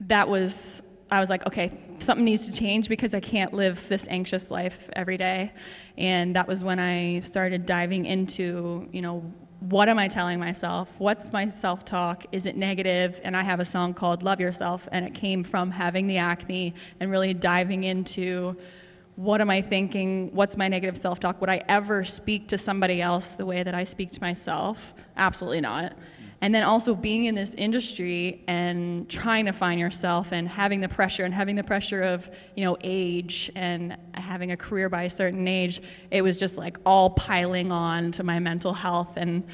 that 0.00 0.28
was 0.28 0.82
I 1.12 1.20
was 1.20 1.28
like, 1.28 1.46
okay, 1.46 1.70
something 1.98 2.24
needs 2.24 2.46
to 2.46 2.52
change 2.52 2.88
because 2.88 3.12
I 3.12 3.20
can't 3.20 3.52
live 3.52 3.86
this 3.86 4.08
anxious 4.08 4.50
life 4.50 4.88
every 4.94 5.18
day. 5.18 5.52
And 5.98 6.34
that 6.36 6.48
was 6.48 6.64
when 6.64 6.78
I 6.78 7.20
started 7.20 7.66
diving 7.66 8.06
into, 8.06 8.88
you 8.92 9.02
know, 9.02 9.20
what 9.60 9.90
am 9.90 9.98
I 9.98 10.08
telling 10.08 10.40
myself? 10.40 10.88
What's 10.96 11.30
my 11.30 11.48
self 11.48 11.84
talk? 11.84 12.24
Is 12.32 12.46
it 12.46 12.56
negative? 12.56 13.20
And 13.24 13.36
I 13.36 13.42
have 13.42 13.60
a 13.60 13.64
song 13.66 13.92
called 13.92 14.22
Love 14.22 14.40
Yourself, 14.40 14.88
and 14.90 15.04
it 15.04 15.12
came 15.12 15.44
from 15.44 15.70
having 15.70 16.06
the 16.06 16.16
acne 16.16 16.74
and 16.98 17.10
really 17.10 17.34
diving 17.34 17.84
into 17.84 18.56
what 19.16 19.42
am 19.42 19.50
I 19.50 19.60
thinking? 19.60 20.34
What's 20.34 20.56
my 20.56 20.68
negative 20.68 20.96
self 20.96 21.20
talk? 21.20 21.42
Would 21.42 21.50
I 21.50 21.62
ever 21.68 22.04
speak 22.04 22.48
to 22.48 22.56
somebody 22.56 23.02
else 23.02 23.34
the 23.34 23.44
way 23.44 23.62
that 23.62 23.74
I 23.74 23.84
speak 23.84 24.12
to 24.12 24.20
myself? 24.22 24.94
Absolutely 25.18 25.60
not. 25.60 25.92
And 26.42 26.52
then 26.52 26.64
also 26.64 26.96
being 26.96 27.26
in 27.26 27.36
this 27.36 27.54
industry 27.54 28.42
and 28.48 29.08
trying 29.08 29.46
to 29.46 29.52
find 29.52 29.78
yourself 29.78 30.32
and 30.32 30.48
having 30.48 30.80
the 30.80 30.88
pressure 30.88 31.24
and 31.24 31.32
having 31.32 31.54
the 31.54 31.62
pressure 31.62 32.02
of, 32.02 32.28
you 32.56 32.64
know, 32.64 32.76
age 32.80 33.48
and 33.54 33.96
having 34.14 34.50
a 34.50 34.56
career 34.56 34.88
by 34.88 35.04
a 35.04 35.10
certain 35.10 35.46
age, 35.46 35.80
it 36.10 36.20
was 36.20 36.40
just 36.40 36.58
like 36.58 36.78
all 36.84 37.10
piling 37.10 37.70
on 37.70 38.10
to 38.10 38.24
my 38.24 38.40
mental 38.40 38.74
health. 38.74 39.12
And, 39.16 39.44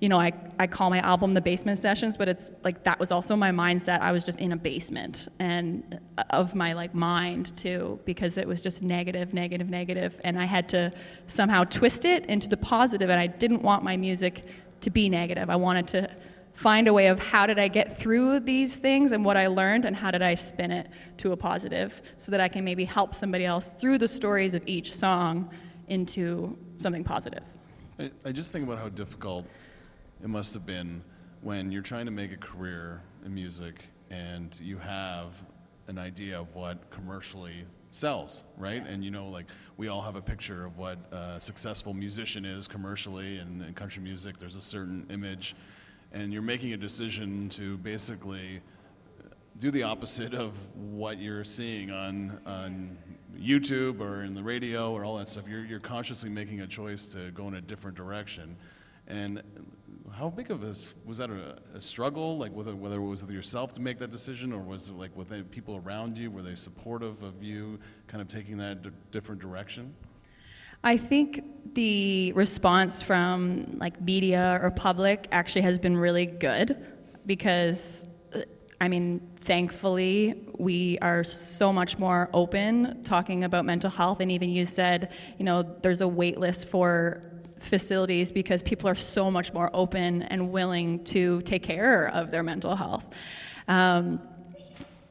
you 0.00 0.08
know, 0.08 0.18
I, 0.18 0.32
I 0.58 0.66
call 0.66 0.88
my 0.88 1.00
album 1.00 1.34
the 1.34 1.42
basement 1.42 1.80
sessions, 1.80 2.16
but 2.16 2.28
it's 2.30 2.54
like 2.64 2.82
that 2.84 2.98
was 2.98 3.12
also 3.12 3.36
my 3.36 3.50
mindset. 3.50 4.00
I 4.00 4.10
was 4.10 4.24
just 4.24 4.38
in 4.38 4.52
a 4.52 4.56
basement 4.56 5.28
and 5.38 6.00
uh, 6.16 6.24
of 6.30 6.54
my 6.54 6.72
like 6.72 6.94
mind 6.94 7.54
too, 7.58 8.00
because 8.06 8.38
it 8.38 8.48
was 8.48 8.62
just 8.62 8.82
negative, 8.82 9.34
negative, 9.34 9.68
negative. 9.68 10.18
And 10.24 10.40
I 10.40 10.46
had 10.46 10.66
to 10.70 10.94
somehow 11.26 11.64
twist 11.64 12.06
it 12.06 12.24
into 12.24 12.48
the 12.48 12.56
positive, 12.56 13.10
and 13.10 13.20
I 13.20 13.26
didn't 13.26 13.60
want 13.60 13.82
my 13.84 13.98
music 13.98 14.44
to 14.80 14.88
be 14.88 15.10
negative. 15.10 15.50
I 15.50 15.56
wanted 15.56 15.88
to 15.88 16.10
find 16.58 16.88
a 16.88 16.92
way 16.92 17.06
of 17.06 17.20
how 17.20 17.46
did 17.46 17.56
I 17.56 17.68
get 17.68 17.96
through 17.96 18.40
these 18.40 18.74
things 18.74 19.12
and 19.12 19.24
what 19.24 19.36
I 19.36 19.46
learned 19.46 19.84
and 19.84 19.94
how 19.94 20.10
did 20.10 20.22
I 20.22 20.34
spin 20.34 20.72
it 20.72 20.88
to 21.18 21.30
a 21.30 21.36
positive 21.36 22.02
so 22.16 22.32
that 22.32 22.40
I 22.40 22.48
can 22.48 22.64
maybe 22.64 22.84
help 22.84 23.14
somebody 23.14 23.44
else 23.44 23.72
through 23.78 23.98
the 23.98 24.08
stories 24.08 24.54
of 24.54 24.66
each 24.66 24.92
song 24.92 25.54
into 25.86 26.58
something 26.78 27.04
positive. 27.04 27.44
I, 28.00 28.10
I 28.24 28.32
just 28.32 28.50
think 28.50 28.66
about 28.66 28.78
how 28.78 28.88
difficult 28.88 29.46
it 30.20 30.28
must 30.28 30.52
have 30.54 30.66
been 30.66 31.00
when 31.42 31.70
you're 31.70 31.80
trying 31.80 32.06
to 32.06 32.10
make 32.10 32.32
a 32.32 32.36
career 32.36 33.02
in 33.24 33.32
music 33.32 33.84
and 34.10 34.60
you 34.60 34.78
have 34.78 35.40
an 35.86 35.96
idea 35.96 36.40
of 36.40 36.56
what 36.56 36.90
commercially 36.90 37.66
sells, 37.92 38.42
right? 38.56 38.84
And 38.84 39.04
you 39.04 39.12
know, 39.12 39.28
like 39.28 39.46
we 39.76 39.86
all 39.86 40.02
have 40.02 40.16
a 40.16 40.20
picture 40.20 40.64
of 40.64 40.76
what 40.76 40.98
a 41.12 41.40
successful 41.40 41.94
musician 41.94 42.44
is 42.44 42.66
commercially, 42.66 43.38
and 43.38 43.62
in 43.62 43.74
country 43.74 44.02
music, 44.02 44.40
there's 44.40 44.56
a 44.56 44.60
certain 44.60 45.06
image 45.08 45.54
and 46.12 46.32
you're 46.32 46.42
making 46.42 46.72
a 46.72 46.76
decision 46.76 47.48
to 47.50 47.76
basically 47.78 48.60
do 49.58 49.70
the 49.70 49.82
opposite 49.82 50.34
of 50.34 50.54
what 50.74 51.18
you're 51.18 51.44
seeing 51.44 51.90
on, 51.90 52.40
on 52.46 52.96
YouTube 53.36 54.00
or 54.00 54.22
in 54.22 54.34
the 54.34 54.42
radio 54.42 54.92
or 54.92 55.04
all 55.04 55.16
that 55.16 55.28
stuff. 55.28 55.44
You're, 55.48 55.64
you're 55.64 55.80
consciously 55.80 56.30
making 56.30 56.60
a 56.60 56.66
choice 56.66 57.08
to 57.08 57.30
go 57.32 57.48
in 57.48 57.54
a 57.54 57.60
different 57.60 57.96
direction. 57.96 58.56
And 59.08 59.42
how 60.12 60.30
big 60.30 60.50
of 60.50 60.62
a 60.62 60.74
was 61.04 61.18
that 61.18 61.30
a, 61.30 61.58
a 61.74 61.80
struggle? 61.80 62.38
Like 62.38 62.52
whether 62.52 62.74
whether 62.74 62.96
it 62.96 63.04
was 63.04 63.22
with 63.22 63.30
yourself 63.30 63.72
to 63.74 63.80
make 63.80 63.98
that 63.98 64.10
decision, 64.10 64.52
or 64.52 64.60
was 64.60 64.88
it 64.88 64.94
like 64.94 65.16
with 65.16 65.50
people 65.50 65.80
around 65.84 66.18
you? 66.18 66.30
Were 66.30 66.42
they 66.42 66.54
supportive 66.54 67.22
of 67.22 67.42
you 67.42 67.78
kind 68.06 68.20
of 68.20 68.28
taking 68.28 68.58
that 68.58 68.82
d- 68.82 68.90
different 69.12 69.40
direction? 69.40 69.94
I 70.82 70.96
think 70.96 71.74
the 71.74 72.32
response 72.32 73.02
from 73.02 73.76
like 73.78 74.00
media 74.00 74.58
or 74.62 74.70
public 74.70 75.28
actually 75.32 75.62
has 75.62 75.78
been 75.78 75.96
really 75.96 76.26
good 76.26 76.84
because 77.26 78.04
I 78.80 78.86
mean, 78.86 79.20
thankfully, 79.40 80.46
we 80.56 80.98
are 81.00 81.24
so 81.24 81.72
much 81.72 81.98
more 81.98 82.30
open 82.32 83.02
talking 83.02 83.42
about 83.42 83.64
mental 83.64 83.90
health. 83.90 84.20
And 84.20 84.30
even 84.30 84.50
you 84.50 84.66
said, 84.66 85.12
you 85.36 85.44
know, 85.44 85.62
there's 85.82 86.00
a 86.00 86.06
wait 86.06 86.38
list 86.38 86.68
for 86.68 87.22
facilities 87.58 88.30
because 88.30 88.62
people 88.62 88.88
are 88.88 88.94
so 88.94 89.30
much 89.30 89.52
more 89.52 89.68
open 89.74 90.22
and 90.22 90.52
willing 90.52 91.02
to 91.04 91.42
take 91.42 91.64
care 91.64 92.06
of 92.08 92.30
their 92.30 92.44
mental 92.44 92.76
health. 92.76 93.04
Um, 93.66 94.20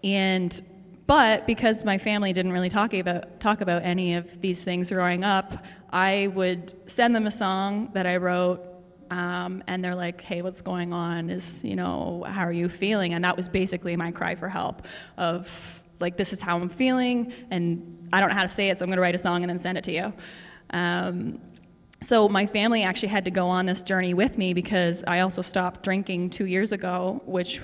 and 0.01 0.61
but 1.07 1.47
because 1.47 1.85
my 1.85 1.97
family 1.97 2.33
didn't 2.33 2.51
really 2.51 2.69
talk 2.69 2.93
about 2.93 3.39
talk 3.39 3.61
about 3.61 3.83
any 3.83 4.15
of 4.15 4.41
these 4.41 4.63
things 4.63 4.91
growing 4.91 5.23
up, 5.23 5.65
I 5.91 6.27
would 6.35 6.73
send 6.85 7.15
them 7.15 7.25
a 7.25 7.31
song 7.31 7.89
that 7.93 8.05
I 8.05 8.17
wrote, 8.17 8.61
um, 9.09 9.63
and 9.67 9.83
they're 9.83 9.95
like, 9.95 10.21
"Hey, 10.21 10.41
what's 10.41 10.61
going 10.61 10.91
on? 10.91 11.29
Is 11.29 11.63
you 11.63 11.77
know, 11.77 12.25
how 12.27 12.41
are 12.41 12.51
you 12.51 12.67
feeling?" 12.67 13.13
And 13.13 13.23
that 13.23 13.37
was 13.37 13.47
basically 13.47 13.95
my 13.95 14.11
cry 14.11 14.35
for 14.35 14.49
help. 14.49 14.83
Of 15.17 15.81
like, 15.99 16.17
this 16.17 16.33
is 16.33 16.41
how 16.41 16.57
I'm 16.57 16.69
feeling, 16.69 17.33
and 17.49 18.09
I 18.11 18.19
don't 18.19 18.29
know 18.29 18.35
how 18.35 18.43
to 18.43 18.49
say 18.49 18.69
it, 18.69 18.77
so 18.77 18.83
I'm 18.83 18.89
going 18.89 18.97
to 18.97 19.01
write 19.01 19.15
a 19.15 19.19
song 19.19 19.43
and 19.43 19.49
then 19.49 19.59
send 19.59 19.77
it 19.77 19.83
to 19.85 19.91
you. 19.91 20.13
Um, 20.71 21.39
so 22.01 22.29
my 22.29 22.45
family 22.45 22.83
actually 22.83 23.07
had 23.07 23.25
to 23.25 23.31
go 23.31 23.47
on 23.47 23.65
this 23.65 23.81
journey 23.81 24.13
with 24.13 24.37
me 24.37 24.53
because 24.53 25.03
I 25.07 25.21
also 25.21 25.41
stopped 25.41 25.83
drinking 25.83 26.29
two 26.29 26.45
years 26.45 26.71
ago, 26.71 27.21
which 27.25 27.61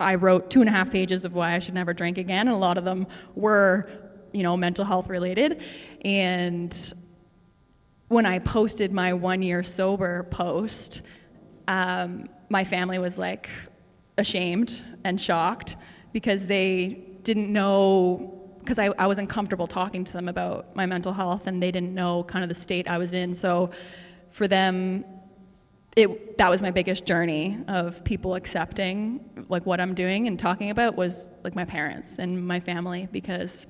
I 0.00 0.16
wrote 0.16 0.50
two 0.50 0.60
and 0.60 0.68
a 0.68 0.72
half 0.72 0.90
pages 0.90 1.24
of 1.24 1.34
why 1.34 1.54
I 1.54 1.58
should 1.58 1.74
never 1.74 1.92
drink 1.92 2.18
again, 2.18 2.48
and 2.48 2.54
a 2.54 2.58
lot 2.58 2.78
of 2.78 2.84
them 2.84 3.06
were, 3.34 3.88
you 4.32 4.42
know, 4.42 4.56
mental 4.56 4.84
health 4.84 5.08
related. 5.08 5.62
And 6.04 6.94
when 8.08 8.26
I 8.26 8.38
posted 8.38 8.92
my 8.92 9.12
one 9.12 9.42
year 9.42 9.62
sober 9.62 10.24
post, 10.24 11.02
um, 11.68 12.28
my 12.48 12.64
family 12.64 12.98
was 12.98 13.18
like 13.18 13.48
ashamed 14.18 14.80
and 15.04 15.20
shocked 15.20 15.76
because 16.12 16.46
they 16.46 17.06
didn't 17.22 17.52
know 17.52 18.40
because 18.60 18.78
I, 18.78 18.86
I 18.98 19.06
wasn't 19.06 19.28
comfortable 19.28 19.66
talking 19.66 20.04
to 20.04 20.12
them 20.12 20.26
about 20.26 20.74
my 20.74 20.86
mental 20.86 21.12
health 21.12 21.46
and 21.46 21.62
they 21.62 21.70
didn't 21.70 21.94
know 21.94 22.24
kind 22.24 22.42
of 22.42 22.48
the 22.48 22.54
state 22.54 22.88
I 22.88 22.96
was 22.96 23.12
in. 23.12 23.34
So 23.34 23.70
for 24.30 24.48
them, 24.48 25.04
it, 25.96 26.38
that 26.38 26.50
was 26.50 26.60
my 26.60 26.70
biggest 26.70 27.04
journey 27.06 27.58
of 27.68 28.02
people 28.04 28.34
accepting 28.34 29.46
like 29.48 29.64
what 29.64 29.80
I'm 29.80 29.94
doing 29.94 30.26
and 30.26 30.38
talking 30.38 30.70
about 30.70 30.96
was 30.96 31.28
like 31.44 31.54
my 31.54 31.64
parents 31.64 32.18
and 32.18 32.46
my 32.46 32.60
family 32.60 33.08
because 33.12 33.66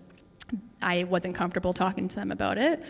I 0.81 1.05
wasn't 1.05 1.35
comfortable 1.35 1.73
talking 1.73 2.09
to 2.09 2.17
them 2.17 2.31
about 2.33 2.59
it. 2.59 2.83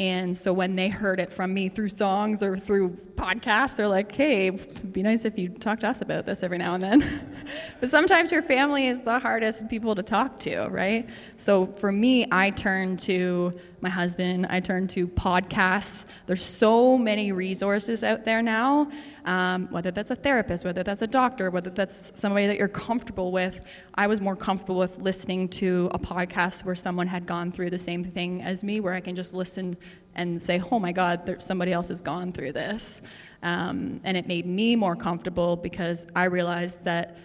And 0.00 0.34
so 0.34 0.54
when 0.54 0.76
they 0.76 0.88
heard 0.88 1.20
it 1.20 1.30
from 1.30 1.52
me 1.52 1.68
through 1.68 1.90
songs 1.90 2.42
or 2.42 2.56
through 2.56 2.96
podcasts, 3.16 3.76
they're 3.76 3.86
like, 3.86 4.10
hey, 4.10 4.46
it'd 4.46 4.94
be 4.94 5.02
nice 5.02 5.26
if 5.26 5.38
you 5.38 5.50
talk 5.50 5.78
to 5.80 5.88
us 5.88 6.00
about 6.00 6.24
this 6.24 6.42
every 6.42 6.56
now 6.56 6.72
and 6.72 6.82
then. 6.82 7.38
but 7.80 7.90
sometimes 7.90 8.32
your 8.32 8.40
family 8.40 8.86
is 8.86 9.02
the 9.02 9.18
hardest 9.18 9.68
people 9.68 9.94
to 9.94 10.02
talk 10.02 10.40
to, 10.40 10.68
right? 10.68 11.06
So 11.36 11.66
for 11.66 11.92
me, 11.92 12.26
I 12.32 12.48
turn 12.48 12.96
to 12.98 13.52
my 13.82 13.90
husband, 13.90 14.46
I 14.48 14.60
turn 14.60 14.88
to 14.88 15.06
podcasts. 15.06 16.04
There's 16.24 16.46
so 16.46 16.96
many 16.96 17.32
resources 17.32 18.02
out 18.02 18.24
there 18.24 18.40
now, 18.40 18.90
um, 19.24 19.68
whether 19.70 19.90
that's 19.90 20.10
a 20.10 20.16
therapist, 20.16 20.64
whether 20.64 20.82
that's 20.82 21.02
a 21.02 21.06
doctor, 21.06 21.50
whether 21.50 21.70
that's 21.70 22.18
somebody 22.18 22.46
that 22.46 22.56
you're 22.56 22.68
comfortable 22.68 23.32
with. 23.32 23.60
I 23.94 24.06
was 24.06 24.20
more 24.20 24.36
comfortable 24.36 24.78
with 24.78 24.98
listening 24.98 25.48
to 25.50 25.90
a 25.92 25.98
podcast 25.98 26.64
where 26.64 26.74
someone 26.74 27.06
had 27.06 27.26
gone 27.26 27.52
through 27.52 27.70
the 27.70 27.78
same 27.78 28.04
thing 28.04 28.42
as 28.42 28.64
me, 28.64 28.80
where 28.80 28.94
I 28.94 29.00
can 29.00 29.14
just 29.14 29.34
listen 29.34 29.76
and 30.14 30.42
say, 30.42 30.62
oh 30.70 30.78
my 30.78 30.92
God, 30.92 31.36
somebody 31.40 31.72
else 31.72 31.88
has 31.88 32.00
gone 32.00 32.32
through 32.32 32.52
this. 32.52 33.02
Um, 33.42 34.00
and 34.04 34.16
it 34.16 34.26
made 34.26 34.46
me 34.46 34.76
more 34.76 34.96
comfortable 34.96 35.56
because 35.56 36.06
I 36.14 36.24
realized 36.24 36.84
that 36.84 37.16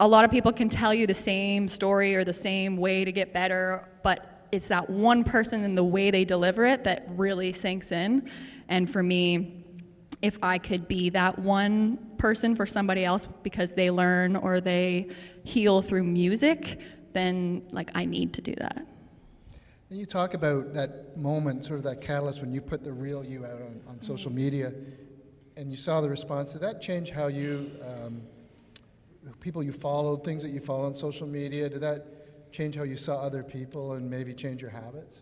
a 0.00 0.08
lot 0.08 0.24
of 0.24 0.30
people 0.30 0.52
can 0.52 0.68
tell 0.68 0.92
you 0.92 1.06
the 1.06 1.14
same 1.14 1.68
story 1.68 2.16
or 2.16 2.24
the 2.24 2.32
same 2.32 2.76
way 2.76 3.04
to 3.04 3.12
get 3.12 3.32
better, 3.32 3.88
but 4.02 4.46
it's 4.50 4.68
that 4.68 4.88
one 4.88 5.24
person 5.24 5.64
and 5.64 5.76
the 5.76 5.84
way 5.84 6.10
they 6.10 6.24
deliver 6.24 6.64
it 6.64 6.84
that 6.84 7.06
really 7.10 7.52
sinks 7.52 7.92
in. 7.92 8.28
And 8.68 8.88
for 8.88 9.02
me, 9.02 9.63
if 10.24 10.38
I 10.42 10.56
could 10.56 10.88
be 10.88 11.10
that 11.10 11.38
one 11.38 11.98
person 12.16 12.56
for 12.56 12.64
somebody 12.64 13.04
else 13.04 13.28
because 13.42 13.72
they 13.72 13.90
learn 13.90 14.36
or 14.36 14.58
they 14.58 15.08
heal 15.42 15.82
through 15.82 16.04
music, 16.04 16.80
then 17.12 17.62
like 17.72 17.90
I 17.94 18.06
need 18.06 18.32
to 18.32 18.40
do 18.40 18.54
that. 18.54 18.86
And 19.90 19.98
you 19.98 20.06
talk 20.06 20.32
about 20.32 20.72
that 20.72 21.14
moment, 21.14 21.66
sort 21.66 21.78
of 21.78 21.84
that 21.84 22.00
catalyst 22.00 22.40
when 22.40 22.54
you 22.54 22.62
put 22.62 22.82
the 22.82 22.92
real 22.92 23.22
you 23.22 23.44
out 23.44 23.60
on, 23.60 23.82
on 23.86 24.00
social 24.00 24.32
media 24.32 24.72
and 25.58 25.70
you 25.70 25.76
saw 25.76 26.00
the 26.00 26.08
response. 26.08 26.54
Did 26.54 26.62
that 26.62 26.80
change 26.80 27.10
how 27.10 27.26
you, 27.26 27.70
um, 27.86 28.22
people 29.40 29.62
you 29.62 29.74
followed, 29.74 30.24
things 30.24 30.42
that 30.42 30.52
you 30.52 30.60
follow 30.60 30.86
on 30.86 30.94
social 30.94 31.26
media, 31.26 31.68
did 31.68 31.82
that 31.82 32.50
change 32.50 32.76
how 32.76 32.84
you 32.84 32.96
saw 32.96 33.20
other 33.20 33.42
people 33.42 33.92
and 33.92 34.08
maybe 34.08 34.32
change 34.32 34.62
your 34.62 34.70
habits? 34.70 35.20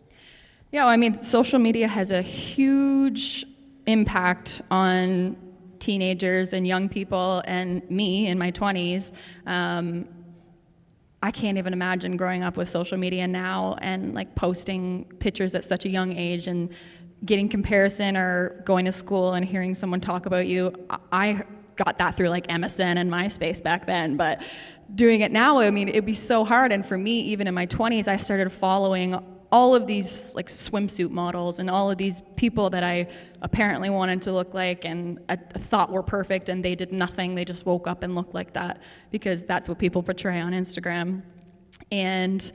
Yeah, 0.71 0.85
well, 0.85 0.93
I 0.93 0.97
mean, 0.97 1.21
social 1.21 1.59
media 1.59 1.89
has 1.89 2.09
a 2.09 2.21
huge 2.21 3.45
impact 3.85 4.61
on 4.71 5.35
teenagers 5.79 6.53
and 6.53 6.65
young 6.65 6.87
people 6.87 7.41
and 7.45 7.89
me 7.89 8.27
in 8.27 8.39
my 8.39 8.51
20s. 8.51 9.11
Um, 9.45 10.07
I 11.21 11.31
can't 11.31 11.57
even 11.57 11.73
imagine 11.73 12.17
growing 12.17 12.43
up 12.43 12.57
with 12.57 12.69
social 12.69 12.97
media 12.97 13.27
now 13.27 13.77
and 13.81 14.13
like 14.13 14.35
posting 14.35 15.05
pictures 15.19 15.55
at 15.55 15.65
such 15.65 15.85
a 15.85 15.89
young 15.89 16.17
age 16.17 16.47
and 16.47 16.69
getting 17.25 17.47
comparison 17.47 18.17
or 18.17 18.61
going 18.65 18.85
to 18.85 18.91
school 18.91 19.33
and 19.33 19.45
hearing 19.45 19.73
someone 19.73 20.01
talk 20.01 20.25
about 20.25 20.47
you. 20.47 20.73
I 21.11 21.43
got 21.75 21.97
that 21.97 22.17
through 22.17 22.29
like 22.29 22.47
MSN 22.47 22.97
and 22.97 23.09
MySpace 23.09 23.63
back 23.63 23.85
then, 23.85 24.17
but 24.17 24.41
doing 24.95 25.21
it 25.21 25.31
now, 25.31 25.59
I 25.59 25.71
mean, 25.71 25.87
it'd 25.87 26.05
be 26.05 26.13
so 26.13 26.43
hard. 26.43 26.71
And 26.71 26.85
for 26.85 26.97
me, 26.97 27.21
even 27.21 27.47
in 27.47 27.53
my 27.53 27.65
20s, 27.65 28.07
I 28.07 28.17
started 28.17 28.51
following 28.51 29.15
all 29.53 29.75
of 29.75 29.85
these 29.85 30.33
like 30.33 30.47
swimsuit 30.47 31.11
models 31.11 31.59
and 31.59 31.69
all 31.69 31.91
of 31.91 31.95
these 31.99 32.23
people 32.35 32.71
that 32.71 32.83
I 32.83 33.07
apparently 33.43 33.91
wanted 33.91 34.19
to 34.23 34.31
look 34.31 34.55
like 34.55 34.83
and 34.83 35.19
I 35.29 35.35
thought 35.35 35.91
were 35.91 36.01
perfect 36.01 36.49
and 36.49 36.65
they 36.65 36.73
did 36.73 36.91
nothing. 36.91 37.35
They 37.35 37.45
just 37.45 37.63
woke 37.63 37.87
up 37.87 38.01
and 38.01 38.15
looked 38.15 38.33
like 38.33 38.53
that 38.53 38.81
because 39.11 39.43
that's 39.43 39.69
what 39.69 39.77
people 39.77 40.01
portray 40.01 40.39
on 40.39 40.53
Instagram. 40.53 41.21
And 41.91 42.51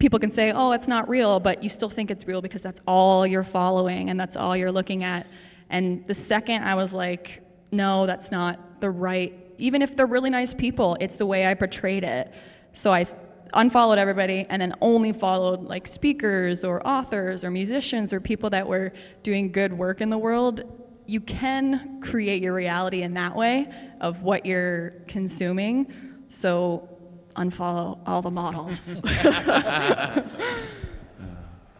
people 0.00 0.18
can 0.18 0.32
say, 0.32 0.50
oh, 0.50 0.72
it's 0.72 0.88
not 0.88 1.08
real, 1.08 1.38
but 1.38 1.62
you 1.62 1.68
still 1.68 1.88
think 1.88 2.10
it's 2.10 2.26
real 2.26 2.42
because 2.42 2.60
that's 2.60 2.80
all 2.88 3.24
you're 3.24 3.44
following 3.44 4.10
and 4.10 4.18
that's 4.18 4.34
all 4.34 4.56
you're 4.56 4.72
looking 4.72 5.04
at. 5.04 5.28
And 5.70 6.04
the 6.06 6.14
second 6.14 6.64
I 6.64 6.74
was 6.74 6.92
like, 6.92 7.40
no, 7.70 8.04
that's 8.04 8.32
not 8.32 8.80
the 8.80 8.90
right, 8.90 9.32
even 9.58 9.80
if 9.80 9.94
they're 9.94 10.06
really 10.06 10.30
nice 10.30 10.54
people, 10.54 10.96
it's 10.98 11.14
the 11.14 11.26
way 11.26 11.46
I 11.46 11.54
portrayed 11.54 12.02
it. 12.02 12.34
So 12.72 12.92
I 12.92 13.06
unfollowed 13.54 13.98
everybody 13.98 14.46
and 14.48 14.60
then 14.62 14.74
only 14.80 15.12
followed 15.12 15.62
like 15.62 15.86
speakers 15.86 16.64
or 16.64 16.86
authors 16.86 17.44
or 17.44 17.50
musicians 17.50 18.12
or 18.12 18.20
people 18.20 18.50
that 18.50 18.66
were 18.66 18.92
doing 19.22 19.52
good 19.52 19.72
work 19.72 20.00
in 20.00 20.08
the 20.10 20.18
world. 20.18 20.62
You 21.06 21.20
can 21.20 22.00
create 22.00 22.42
your 22.42 22.54
reality 22.54 23.02
in 23.02 23.14
that 23.14 23.34
way 23.36 23.68
of 24.00 24.22
what 24.22 24.46
you're 24.46 24.90
consuming. 25.08 25.92
So 26.28 26.88
unfollow 27.36 27.98
all 28.06 28.22
the 28.22 28.30
models. 28.30 29.00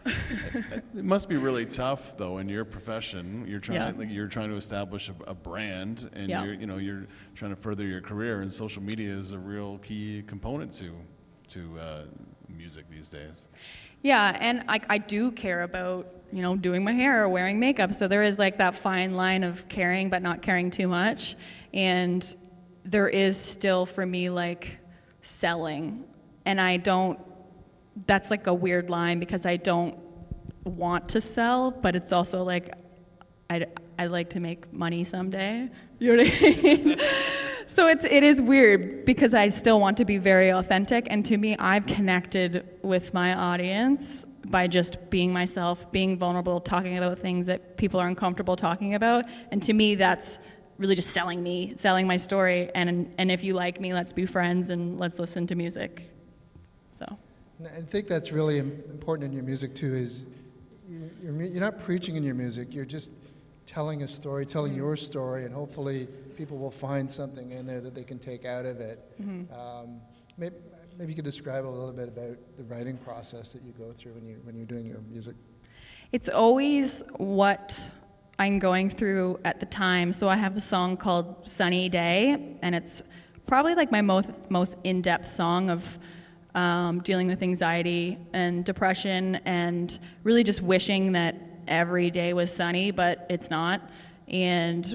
it 0.05 0.83
must 1.03 1.29
be 1.29 1.37
really 1.37 1.65
tough, 1.65 2.17
though, 2.17 2.39
in 2.39 2.49
your 2.49 2.65
profession. 2.65 3.45
You're 3.47 3.59
trying, 3.59 3.79
Yeah. 3.79 3.93
like, 3.97 4.09
you're 4.11 4.27
trying 4.27 4.49
to 4.49 4.55
establish 4.57 5.09
a, 5.09 5.13
a 5.29 5.33
brand, 5.33 6.09
and 6.13 6.29
Yeah. 6.29 6.43
you're, 6.43 6.53
you 6.55 6.67
know, 6.67 6.77
you're 6.77 7.07
trying 7.35 7.51
to 7.51 7.55
further 7.55 7.85
your 7.85 8.01
career. 8.01 8.41
And 8.41 8.51
social 8.51 8.83
media 8.83 9.15
is 9.15 9.31
a 9.31 9.39
real 9.39 9.77
key 9.79 10.23
component 10.27 10.73
to, 10.73 10.93
to 11.53 11.79
uh, 11.79 12.01
music 12.49 12.85
these 12.89 13.09
days. 13.09 13.47
Yeah, 14.01 14.35
and 14.39 14.63
I, 14.67 14.81
I 14.89 14.97
do 14.97 15.31
care 15.31 15.63
about, 15.63 16.07
you 16.31 16.41
know, 16.41 16.55
doing 16.55 16.83
my 16.83 16.91
hair 16.91 17.23
or 17.23 17.29
wearing 17.29 17.59
makeup. 17.59 17.93
So 17.93 18.07
there 18.07 18.23
is 18.23 18.37
like 18.37 18.57
that 18.57 18.75
fine 18.75 19.13
line 19.13 19.43
of 19.43 19.67
caring 19.69 20.09
but 20.09 20.21
not 20.21 20.41
caring 20.41 20.71
too 20.71 20.87
much. 20.87 21.35
And 21.73 22.35
there 22.83 23.07
is 23.07 23.37
still 23.37 23.85
for 23.85 24.05
me 24.05 24.29
like 24.29 24.77
selling. 25.21 26.03
And 26.45 26.59
I 26.59 26.77
don't, 26.77 27.19
that's 28.07 28.29
like 28.29 28.47
a 28.47 28.53
weird 28.53 28.89
line 28.89 29.19
because 29.19 29.45
I 29.45 29.57
don't 29.57 29.97
want 30.65 31.09
to 31.09 31.21
sell, 31.21 31.71
but 31.71 31.95
it's 31.95 32.11
also 32.11 32.43
like, 32.43 32.73
I'd, 33.49 33.79
I'd 33.97 34.11
like 34.11 34.31
to 34.31 34.39
make 34.39 34.73
money 34.73 35.03
someday. 35.03 35.69
You 35.99 36.17
know 36.17 36.23
what 36.23 36.33
I 36.33 36.61
mean? 36.61 36.99
so 37.67 37.87
it's, 37.87 38.05
it 38.05 38.23
is 38.23 38.41
weird 38.41 39.05
because 39.05 39.33
I 39.33 39.49
still 39.49 39.79
want 39.79 39.97
to 39.97 40.05
be 40.05 40.17
very 40.17 40.49
authentic. 40.51 41.07
And 41.09 41.25
to 41.25 41.37
me, 41.37 41.55
I've 41.57 41.85
connected 41.85 42.67
with 42.81 43.13
my 43.13 43.33
audience 43.33 44.25
by 44.45 44.67
just 44.67 45.09
being 45.09 45.31
myself, 45.31 45.91
being 45.91 46.17
vulnerable, 46.17 46.59
talking 46.59 46.97
about 46.97 47.19
things 47.19 47.45
that 47.45 47.77
people 47.77 47.99
are 47.99 48.07
uncomfortable 48.07 48.55
talking 48.55 48.95
about. 48.95 49.25
And 49.51 49.63
to 49.63 49.73
me, 49.73 49.95
that's 49.95 50.37
really 50.77 50.95
just 50.95 51.09
selling 51.09 51.41
me, 51.41 51.73
selling 51.75 52.07
my 52.07 52.17
story. 52.17 52.69
And, 52.75 53.13
and 53.17 53.31
if 53.31 53.43
you 53.43 53.53
like 53.53 53.79
me, 53.79 53.93
let's 53.93 54.11
be 54.11 54.25
friends 54.25 54.69
and 54.69 54.99
let's 54.99 55.19
listen 55.19 55.47
to 55.47 55.55
music. 55.55 56.11
So. 56.91 57.05
And 57.59 57.67
I 57.67 57.81
think 57.81 58.07
that's 58.07 58.31
really 58.31 58.59
important 58.59 59.27
in 59.27 59.33
your 59.33 59.43
music 59.43 59.73
too. 59.73 59.93
Is 59.93 60.23
you- 60.87 61.09
you're, 61.21 61.41
you're 61.43 61.61
not 61.61 61.79
preaching 61.79 62.15
in 62.15 62.23
your 62.23 62.35
music. 62.35 62.73
You're 62.73 62.85
just 62.85 63.11
telling 63.65 64.03
a 64.03 64.07
story, 64.07 64.45
telling 64.45 64.73
mm. 64.73 64.77
your 64.77 64.95
story, 64.95 65.45
and 65.45 65.53
hopefully 65.53 66.07
people 66.33 66.57
will 66.57 66.71
find 66.71 67.09
something 67.09 67.51
in 67.51 67.65
there 67.65 67.81
that 67.81 67.95
they 67.95 68.03
can 68.03 68.19
take 68.19 68.45
out 68.45 68.65
of 68.65 68.79
it. 68.79 68.99
Um, 69.53 70.01
maybe, 70.37 70.55
maybe 70.97 71.11
you 71.11 71.15
could 71.15 71.25
describe 71.25 71.65
a 71.65 71.67
little 71.67 71.93
bit 71.93 72.07
about 72.07 72.37
the 72.57 72.63
writing 72.63 72.97
process 72.97 73.53
that 73.53 73.63
you 73.63 73.73
go 73.77 73.93
through 73.93 74.13
when 74.13 74.25
you 74.25 74.39
when 74.43 74.55
you're 74.55 74.65
doing 74.65 74.85
your 74.85 75.01
music. 75.09 75.35
It's 76.11 76.29
always 76.29 77.01
what 77.17 77.89
I'm 78.39 78.59
going 78.59 78.89
through 78.89 79.39
at 79.45 79.59
the 79.59 79.65
time. 79.65 80.13
So 80.13 80.27
I 80.27 80.35
have 80.35 80.55
a 80.55 80.59
song 80.59 80.97
called 80.97 81.47
Sunny 81.49 81.89
Day, 81.89 82.57
and 82.61 82.75
it's 82.75 83.01
probably 83.45 83.75
like 83.75 83.91
my 83.91 84.01
most, 84.01 84.29
most 84.49 84.75
in 84.83 85.01
depth 85.01 85.33
song 85.33 85.69
of 85.69 85.97
um, 86.55 86.99
dealing 87.01 87.27
with 87.27 87.41
anxiety 87.41 88.17
and 88.33 88.63
depression 88.63 89.35
and 89.45 89.99
really 90.23 90.43
just 90.43 90.61
wishing 90.61 91.11
that 91.13 91.35
every 91.67 92.11
day 92.11 92.33
was 92.33 92.53
sunny, 92.53 92.91
but 92.91 93.25
it's 93.29 93.49
not. 93.49 93.89
And 94.27 94.85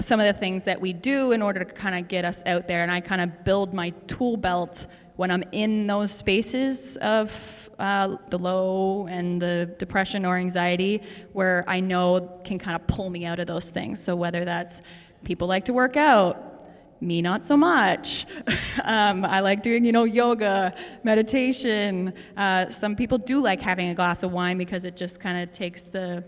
some 0.00 0.20
of 0.20 0.26
the 0.26 0.38
things 0.38 0.64
that 0.64 0.80
we 0.80 0.92
do 0.92 1.32
in 1.32 1.42
order 1.42 1.64
to 1.64 1.72
kind 1.72 1.94
of 1.94 2.08
get 2.08 2.24
us 2.24 2.42
out 2.46 2.66
there, 2.66 2.82
and 2.82 2.90
I 2.90 3.00
kind 3.00 3.20
of 3.20 3.44
build 3.44 3.74
my 3.74 3.90
tool 4.06 4.36
belt 4.36 4.86
when 5.16 5.30
I'm 5.30 5.44
in 5.52 5.86
those 5.86 6.10
spaces 6.10 6.96
of 6.96 7.70
uh, 7.78 8.16
the 8.30 8.38
low 8.38 9.06
and 9.06 9.40
the 9.40 9.74
depression 9.78 10.24
or 10.24 10.36
anxiety, 10.36 11.02
where 11.32 11.64
I 11.68 11.80
know 11.80 12.40
can 12.44 12.58
kind 12.58 12.76
of 12.76 12.86
pull 12.86 13.10
me 13.10 13.24
out 13.24 13.38
of 13.38 13.46
those 13.46 13.70
things. 13.70 14.02
So 14.02 14.16
whether 14.16 14.44
that's 14.44 14.82
people 15.24 15.46
like 15.46 15.66
to 15.66 15.72
work 15.72 15.96
out, 15.96 16.54
me 17.00 17.20
not 17.20 17.46
so 17.46 17.56
much. 17.56 18.26
um, 18.82 19.24
I 19.24 19.40
like 19.40 19.62
doing, 19.62 19.84
you 19.84 19.92
know, 19.92 20.04
yoga, 20.04 20.74
meditation. 21.02 22.14
Uh, 22.36 22.70
some 22.70 22.96
people 22.96 23.18
do 23.18 23.42
like 23.42 23.60
having 23.60 23.90
a 23.90 23.94
glass 23.94 24.22
of 24.22 24.32
wine 24.32 24.58
because 24.58 24.84
it 24.84 24.96
just 24.96 25.20
kind 25.20 25.42
of 25.42 25.52
takes 25.52 25.82
the 25.82 26.24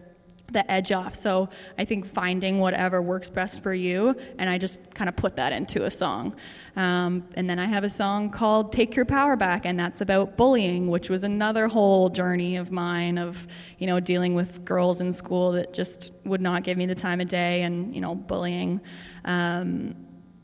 the 0.53 0.71
edge 0.71 0.93
off. 0.93 1.15
So 1.15 1.49
I 1.79 1.85
think 1.85 2.07
finding 2.07 2.59
whatever 2.59 3.03
works 3.03 3.29
best 3.29 3.63
for 3.63 3.75
you, 3.75 4.15
and 4.39 4.49
I 4.49 4.59
just 4.59 4.95
kind 4.95 5.09
of 5.09 5.17
put 5.17 5.37
that 5.37 5.53
into 5.53 5.85
a 5.85 5.91
song. 5.91 6.35
Um, 6.77 7.25
and 7.35 7.49
then 7.49 7.59
I 7.59 7.65
have 7.67 7.85
a 7.85 7.91
song 7.91 8.31
called 8.31 8.73
"Take 8.73 8.95
Your 8.95 9.05
Power 9.05 9.37
Back," 9.37 9.65
and 9.65 9.79
that's 9.79 10.01
about 10.01 10.37
bullying, 10.37 10.89
which 10.89 11.11
was 11.11 11.25
another 11.25 11.69
whole 11.69 12.11
journey 12.11 12.57
of 12.57 12.71
mine 12.71 13.19
of 13.19 13.47
you 13.79 13.87
know 13.87 14.01
dealing 14.01 14.35
with 14.35 14.65
girls 14.65 15.01
in 15.01 15.13
school 15.13 15.53
that 15.53 15.73
just 15.73 16.13
would 16.25 16.41
not 16.41 16.63
give 16.63 16.79
me 16.79 16.87
the 16.87 16.95
time 16.95 17.21
of 17.21 17.29
day, 17.29 17.63
and 17.63 17.95
you 17.95 18.01
know 18.01 18.15
bullying, 18.15 18.81
um, 19.25 19.97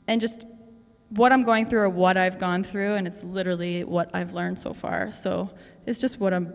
and 0.08 0.20
just 0.20 0.46
what 1.10 1.30
I'm 1.30 1.42
going 1.42 1.66
through 1.66 1.80
or 1.80 1.90
what 1.90 2.16
I've 2.16 2.38
gone 2.38 2.64
through, 2.64 2.94
and 2.94 3.06
it's 3.06 3.22
literally 3.22 3.84
what 3.84 4.10
I've 4.14 4.32
learned 4.32 4.58
so 4.58 4.72
far. 4.72 5.12
So 5.12 5.50
it's 5.84 6.00
just 6.00 6.18
what 6.18 6.32
I'm 6.32 6.54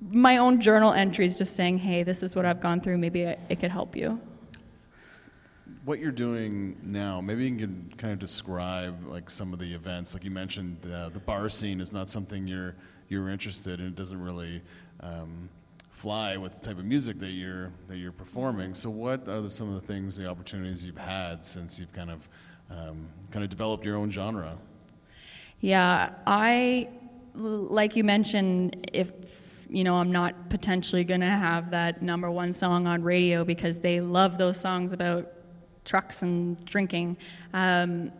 my 0.00 0.36
own 0.36 0.60
journal 0.60 0.92
entries 0.92 1.38
just 1.38 1.56
saying, 1.56 1.78
hey, 1.78 2.02
this 2.02 2.22
is 2.22 2.36
what 2.36 2.44
I've 2.44 2.60
gone 2.60 2.80
through. 2.80 2.98
Maybe 2.98 3.22
it, 3.22 3.40
it 3.48 3.60
could 3.60 3.70
help 3.70 3.96
you. 3.96 4.20
What 5.84 5.98
you're 5.98 6.12
doing 6.12 6.76
now, 6.82 7.20
maybe 7.20 7.48
you 7.48 7.56
can 7.56 7.92
kind 7.96 8.12
of 8.12 8.18
describe 8.18 9.06
like 9.06 9.30
some 9.30 9.52
of 9.52 9.58
the 9.58 9.72
events. 9.72 10.14
Like 10.14 10.24
you 10.24 10.30
mentioned, 10.30 10.78
uh, 10.92 11.08
the 11.08 11.18
bar 11.18 11.48
scene 11.48 11.80
is 11.80 11.92
not 11.92 12.10
something 12.10 12.46
you're 12.46 12.74
you're 13.08 13.30
interested 13.30 13.80
in. 13.80 13.86
It 13.86 13.96
doesn't 13.96 14.20
really 14.20 14.60
um, 15.00 15.48
fly 15.90 16.36
with 16.36 16.60
the 16.60 16.60
type 16.60 16.78
of 16.78 16.84
music 16.84 17.18
that 17.20 17.30
you're 17.30 17.72
that 17.88 17.96
you're 17.96 18.12
performing. 18.12 18.74
So, 18.74 18.90
what 18.90 19.26
are 19.28 19.40
the, 19.40 19.50
some 19.50 19.68
of 19.68 19.80
the 19.80 19.86
things, 19.86 20.16
the 20.16 20.28
opportunities 20.28 20.84
you've 20.84 20.98
had 20.98 21.42
since 21.42 21.80
you've 21.80 21.92
kind 21.92 22.10
of 22.10 22.28
um, 22.70 23.08
kind 23.30 23.42
of 23.42 23.48
developed 23.48 23.86
your 23.86 23.96
own 23.96 24.10
genre? 24.10 24.58
Yeah, 25.60 26.10
I 26.26 26.88
like 27.38 27.96
you 27.96 28.04
mentioned, 28.04 28.90
if, 28.92 29.10
you 29.68 29.84
know, 29.84 29.96
I'm 29.96 30.12
not 30.12 30.48
potentially 30.50 31.04
going 31.04 31.20
to 31.20 31.26
have 31.26 31.70
that 31.70 32.02
number 32.02 32.30
one 32.30 32.52
song 32.52 32.86
on 32.86 33.02
radio 33.02 33.44
because 33.44 33.78
they 33.78 34.00
love 34.00 34.38
those 34.38 34.58
songs 34.58 34.92
about 34.92 35.30
trucks 35.84 36.22
and 36.22 36.62
drinking. 36.64 37.16
Um, 37.52 38.12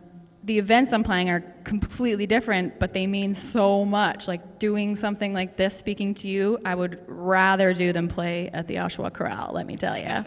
the 0.43 0.57
events 0.57 0.93
I'm 0.93 1.03
playing 1.03 1.29
are 1.29 1.41
completely 1.63 2.25
different, 2.25 2.79
but 2.79 2.93
they 2.93 3.07
mean 3.07 3.35
so 3.35 3.83
much. 3.83 4.27
Like 4.27 4.57
doing 4.57 4.95
something 4.95 5.33
like 5.33 5.57
this, 5.57 5.77
speaking 5.77 6.13
to 6.15 6.29
you, 6.29 6.59
I 6.63 6.75
would 6.75 7.01
rather 7.07 7.73
do 7.73 7.91
than 7.91 8.07
play 8.07 8.49
at 8.53 8.67
the 8.67 8.75
Oshawa 8.75 9.13
Corral, 9.13 9.51
let 9.53 9.67
me 9.67 9.75
tell 9.75 9.97
you. 9.97 10.05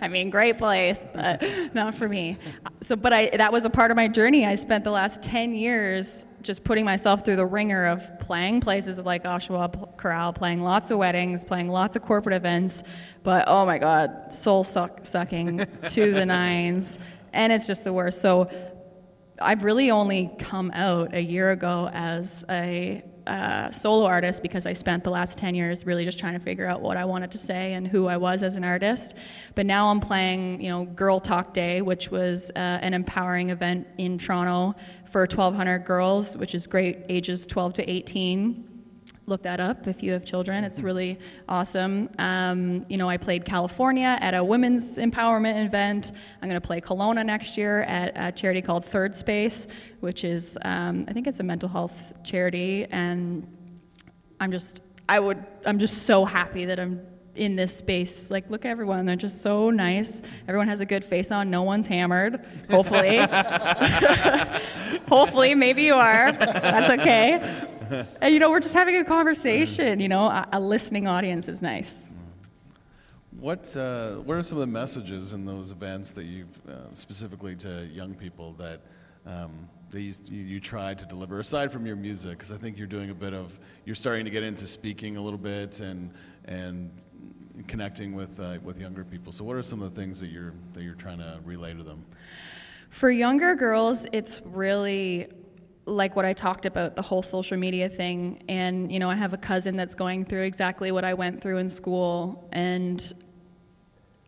I 0.00 0.08
mean, 0.10 0.28
great 0.28 0.58
place, 0.58 1.06
but 1.14 1.42
not 1.74 1.94
for 1.94 2.08
me. 2.08 2.38
So, 2.82 2.96
but 2.96 3.12
I, 3.12 3.30
that 3.36 3.52
was 3.52 3.64
a 3.64 3.70
part 3.70 3.90
of 3.90 3.96
my 3.96 4.08
journey. 4.08 4.44
I 4.44 4.56
spent 4.56 4.84
the 4.84 4.90
last 4.90 5.22
10 5.22 5.54
years 5.54 6.26
just 6.42 6.64
putting 6.64 6.84
myself 6.84 7.24
through 7.24 7.36
the 7.36 7.46
ringer 7.46 7.86
of 7.86 8.18
playing 8.20 8.60
places 8.60 8.98
like 8.98 9.24
Oshawa 9.24 9.96
Corral, 9.96 10.32
playing 10.32 10.62
lots 10.62 10.90
of 10.90 10.98
weddings, 10.98 11.44
playing 11.44 11.68
lots 11.68 11.96
of 11.96 12.02
corporate 12.02 12.34
events, 12.34 12.82
but 13.22 13.44
oh 13.46 13.66
my 13.66 13.78
God, 13.78 14.32
soul 14.32 14.64
suck, 14.64 15.04
sucking 15.04 15.58
to 15.90 16.12
the 16.12 16.26
nines. 16.26 16.98
And 17.32 17.52
it's 17.52 17.66
just 17.66 17.84
the 17.84 17.92
worst. 17.92 18.20
So 18.20 18.50
I've 19.40 19.64
really 19.64 19.90
only 19.90 20.30
come 20.38 20.70
out 20.72 21.14
a 21.14 21.20
year 21.20 21.52
ago 21.52 21.90
as 21.92 22.44
a 22.50 23.02
uh, 23.26 23.70
solo 23.70 24.04
artist 24.06 24.42
because 24.42 24.66
I 24.66 24.72
spent 24.72 25.04
the 25.04 25.10
last 25.10 25.38
10 25.38 25.54
years 25.54 25.86
really 25.86 26.04
just 26.04 26.18
trying 26.18 26.32
to 26.34 26.40
figure 26.40 26.66
out 26.66 26.80
what 26.80 26.96
I 26.96 27.04
wanted 27.04 27.30
to 27.32 27.38
say 27.38 27.74
and 27.74 27.86
who 27.86 28.06
I 28.06 28.16
was 28.16 28.42
as 28.42 28.56
an 28.56 28.64
artist. 28.64 29.14
But 29.54 29.66
now 29.66 29.88
I'm 29.88 30.00
playing, 30.00 30.60
you 30.60 30.68
know, 30.68 30.84
Girl 30.84 31.20
Talk 31.20 31.54
Day, 31.54 31.80
which 31.80 32.10
was 32.10 32.50
uh, 32.56 32.58
an 32.58 32.92
empowering 32.92 33.50
event 33.50 33.86
in 33.98 34.18
Toronto 34.18 34.74
for 35.10 35.22
1,200 35.22 35.80
girls, 35.80 36.36
which 36.36 36.54
is 36.54 36.66
great, 36.66 36.98
ages 37.08 37.46
12 37.46 37.74
to 37.74 37.90
18 37.90 38.66
look 39.26 39.42
that 39.44 39.60
up 39.60 39.86
if 39.86 40.02
you 40.02 40.10
have 40.10 40.24
children. 40.24 40.64
It's 40.64 40.80
really 40.80 41.16
awesome. 41.48 42.10
Um, 42.18 42.84
you 42.88 42.96
know, 42.96 43.08
I 43.08 43.16
played 43.16 43.44
California 43.44 44.18
at 44.20 44.34
a 44.34 44.42
women's 44.42 44.98
empowerment 44.98 45.64
event. 45.64 46.10
I'm 46.42 46.48
going 46.48 46.60
to 46.60 46.66
play 46.66 46.80
Kelowna 46.80 47.24
next 47.24 47.56
year 47.56 47.82
at 47.82 48.12
a 48.16 48.32
charity 48.32 48.60
called 48.60 48.84
Third 48.84 49.14
Space, 49.14 49.68
which 50.00 50.24
is, 50.24 50.58
um, 50.62 51.04
I 51.06 51.12
think 51.12 51.28
it's 51.28 51.38
a 51.38 51.44
mental 51.44 51.68
health 51.68 52.12
charity. 52.24 52.86
And 52.90 53.46
I'm 54.40 54.50
just 54.50 54.80
I 55.08 55.18
would 55.18 55.44
I'm 55.66 55.78
just 55.78 56.06
so 56.06 56.24
happy 56.24 56.64
that 56.64 56.80
I'm 56.80 57.04
in 57.40 57.56
this 57.56 57.74
space. 57.74 58.30
Like, 58.30 58.48
look, 58.50 58.66
at 58.66 58.70
everyone, 58.70 59.06
they're 59.06 59.16
just 59.16 59.40
so 59.40 59.70
nice. 59.70 60.20
Everyone 60.46 60.68
has 60.68 60.80
a 60.80 60.84
good 60.84 61.02
face 61.02 61.32
on. 61.32 61.48
No 61.50 61.62
one's 61.62 61.86
hammered, 61.86 62.44
hopefully. 62.70 63.16
hopefully, 65.08 65.54
maybe 65.54 65.82
you 65.82 65.94
are. 65.94 66.32
That's 66.32 67.00
okay. 67.00 67.66
And, 68.20 68.34
you 68.34 68.38
know, 68.38 68.50
we're 68.50 68.60
just 68.60 68.74
having 68.74 68.96
a 68.96 69.04
conversation. 69.04 70.00
You 70.00 70.08
know, 70.08 70.26
a, 70.26 70.46
a 70.52 70.60
listening 70.60 71.08
audience 71.08 71.48
is 71.48 71.62
nice. 71.62 72.10
What, 73.38 73.74
uh, 73.74 74.16
what 74.16 74.36
are 74.36 74.42
some 74.42 74.58
of 74.58 74.60
the 74.60 74.66
messages 74.66 75.32
in 75.32 75.46
those 75.46 75.72
events 75.72 76.12
that 76.12 76.24
you've 76.26 76.60
uh, 76.68 76.92
specifically 76.92 77.56
to 77.56 77.86
young 77.86 78.12
people 78.14 78.52
that, 78.58 78.82
um, 79.26 79.66
you, 79.94 80.12
you 80.28 80.60
try 80.60 80.92
to 80.92 81.06
deliver 81.06 81.40
aside 81.40 81.72
from 81.72 81.86
your 81.86 81.96
music? 81.96 82.32
Because 82.32 82.52
I 82.52 82.58
think 82.58 82.76
you're 82.76 82.86
doing 82.86 83.08
a 83.08 83.14
bit 83.14 83.32
of, 83.32 83.58
you're 83.86 83.94
starting 83.94 84.26
to 84.26 84.30
get 84.30 84.42
into 84.42 84.66
speaking 84.66 85.16
a 85.16 85.22
little 85.22 85.38
bit 85.38 85.80
and, 85.80 86.12
and 86.44 86.90
connecting 87.66 88.14
with, 88.14 88.38
uh, 88.40 88.58
with 88.62 88.78
younger 88.80 89.04
people. 89.04 89.32
So, 89.32 89.44
what 89.44 89.56
are 89.56 89.62
some 89.62 89.82
of 89.82 89.94
the 89.94 90.00
things 90.00 90.20
that 90.20 90.28
you're, 90.28 90.52
that 90.74 90.82
you're 90.82 90.94
trying 90.94 91.18
to 91.18 91.40
relay 91.44 91.74
to 91.74 91.82
them? 91.82 92.04
For 92.90 93.10
younger 93.10 93.54
girls, 93.54 94.06
it's 94.12 94.40
really 94.44 95.28
like 95.86 96.16
what 96.16 96.24
I 96.24 96.32
talked 96.32 96.66
about, 96.66 96.96
the 96.96 97.02
whole 97.02 97.22
social 97.22 97.56
media 97.56 97.88
thing. 97.88 98.42
And, 98.48 98.92
you 98.92 98.98
know, 98.98 99.10
I 99.10 99.14
have 99.14 99.32
a 99.32 99.38
cousin 99.38 99.76
that's 99.76 99.94
going 99.94 100.24
through 100.24 100.42
exactly 100.42 100.92
what 100.92 101.04
I 101.04 101.14
went 101.14 101.40
through 101.40 101.58
in 101.58 101.68
school. 101.68 102.48
And 102.52 103.12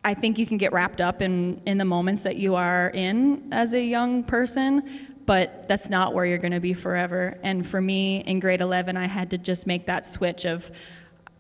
I 0.05 0.15
think 0.15 0.39
you 0.39 0.47
can 0.47 0.59
get 0.59 0.73
wrapped 0.73 1.01
up 1.01 1.23
in, 1.23 1.61
in 1.67 1.79
the 1.79 1.85
moments 1.85 2.23
that 2.25 2.37
you 2.37 2.55
are 2.55 2.91
in 2.91 3.49
as 3.53 3.73
a 3.73 3.83
young 3.83 4.25
person, 4.25 5.17
but 5.27 5.69
that's 5.69 5.89
not 5.89 6.15
where 6.15 6.27
you're 6.27 6.39
going 6.39 6.53
to 6.53 6.61
be 6.61 6.75
forever. 6.75 7.39
And 7.43 7.67
for 7.67 7.81
me, 7.81 8.19
in 8.25 8.41
grade 8.41 8.61
11, 8.61 8.97
I 8.97 9.07
had 9.07 9.31
to 9.31 9.39
just 9.39 9.67
make 9.67 9.87
that 9.87 10.05
switch 10.05 10.45
of 10.45 10.71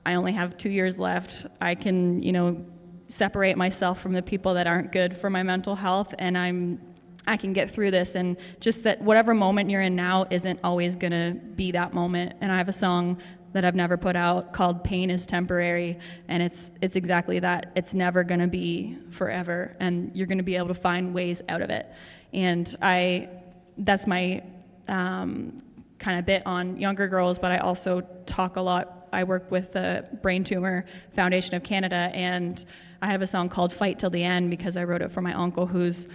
I 0.04 0.14
only 0.14 0.32
have 0.32 0.56
two 0.56 0.70
years 0.70 0.98
left. 0.98 1.46
I 1.60 1.74
can, 1.74 2.22
you 2.22 2.32
know, 2.32 2.64
separate 3.08 3.56
myself 3.56 4.00
from 4.00 4.12
the 4.12 4.22
people 4.22 4.54
that 4.54 4.66
aren't 4.66 4.90
good 4.90 5.16
for 5.16 5.30
my 5.30 5.42
mental 5.42 5.76
health, 5.76 6.14
and 6.18 6.36
I'm 6.36 6.80
I 7.26 7.36
can 7.36 7.52
get 7.52 7.70
through 7.70 7.92
this 7.92 8.14
and 8.14 8.36
just 8.60 8.82
that 8.84 9.00
whatever 9.00 9.32
moment 9.32 9.70
you're 9.70 9.82
in 9.82 9.94
now 9.94 10.26
isn't 10.30 10.58
always 10.64 10.96
going 10.96 11.12
to 11.12 11.38
be 11.54 11.70
that 11.72 11.94
moment. 11.94 12.34
And 12.40 12.50
I 12.50 12.56
have 12.56 12.68
a 12.68 12.72
song 12.72 13.18
that 13.52 13.64
I've 13.64 13.74
never 13.74 13.96
put 13.96 14.16
out 14.16 14.52
called 14.52 14.82
Pain 14.82 15.10
is 15.10 15.26
Temporary 15.26 15.98
and 16.28 16.42
it's 16.42 16.70
it's 16.80 16.96
exactly 16.96 17.38
that. 17.38 17.70
It's 17.76 17.94
never 17.94 18.24
going 18.24 18.40
to 18.40 18.46
be 18.46 18.98
forever 19.10 19.76
and 19.78 20.10
you're 20.16 20.26
going 20.26 20.38
to 20.38 20.44
be 20.44 20.56
able 20.56 20.68
to 20.68 20.74
find 20.74 21.14
ways 21.14 21.42
out 21.48 21.62
of 21.62 21.70
it. 21.70 21.86
And 22.32 22.74
I 22.80 23.28
that's 23.78 24.06
my 24.06 24.42
um, 24.88 25.62
kind 25.98 26.18
of 26.18 26.26
bit 26.26 26.42
on 26.46 26.78
younger 26.78 27.06
girls, 27.06 27.38
but 27.38 27.52
I 27.52 27.58
also 27.58 28.00
talk 28.26 28.56
a 28.56 28.60
lot. 28.60 29.01
I 29.12 29.24
work 29.24 29.50
with 29.50 29.72
the 29.72 30.06
Brain 30.22 30.44
Tumor 30.44 30.86
Foundation 31.14 31.54
of 31.54 31.62
Canada 31.62 32.10
and 32.14 32.64
I 33.00 33.06
have 33.06 33.22
a 33.22 33.26
song 33.26 33.48
called 33.48 33.72
Fight 33.72 33.98
Till 33.98 34.10
the 34.10 34.22
End 34.22 34.50
because 34.50 34.76
I 34.76 34.84
wrote 34.84 35.02
it 35.02 35.10
for 35.10 35.20
my 35.20 35.34
uncle 35.34 35.66
who's 35.66 36.06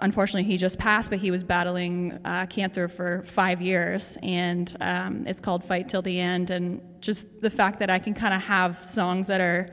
unfortunately, 0.00 0.44
he 0.44 0.56
just 0.56 0.78
passed, 0.78 1.10
but 1.10 1.18
he 1.18 1.30
was 1.30 1.42
battling 1.42 2.18
uh, 2.24 2.46
cancer 2.46 2.88
for 2.88 3.22
five 3.22 3.62
years, 3.62 4.16
and 4.22 4.76
um, 4.80 5.24
it's 5.26 5.40
called 5.40 5.64
Fight 5.64 5.88
Till 5.88 6.02
the 6.02 6.20
End. 6.20 6.50
And 6.50 6.80
just 7.00 7.40
the 7.40 7.50
fact 7.50 7.78
that 7.78 7.90
I 7.90 7.98
can 7.98 8.14
kind 8.14 8.34
of 8.34 8.42
have 8.42 8.84
songs 8.84 9.28
that 9.28 9.40
are 9.40 9.72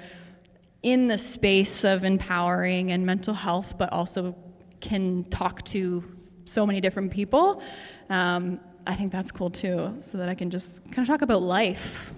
in 0.81 1.07
the 1.07 1.17
space 1.17 1.83
of 1.83 2.03
empowering 2.03 2.91
and 2.91 3.05
mental 3.05 3.33
health, 3.33 3.77
but 3.77 3.91
also 3.91 4.35
can 4.81 5.23
talk 5.25 5.63
to 5.65 6.03
so 6.45 6.65
many 6.65 6.81
different 6.81 7.11
people. 7.11 7.61
Um, 8.09 8.59
I 8.85 8.95
think 8.95 9.11
that's 9.11 9.31
cool 9.31 9.49
too, 9.49 9.95
so 10.01 10.17
that 10.17 10.27
I 10.27 10.35
can 10.35 10.49
just 10.49 10.83
kind 10.91 10.99
of 10.99 11.07
talk 11.07 11.21
about 11.21 11.41
life 11.41 12.13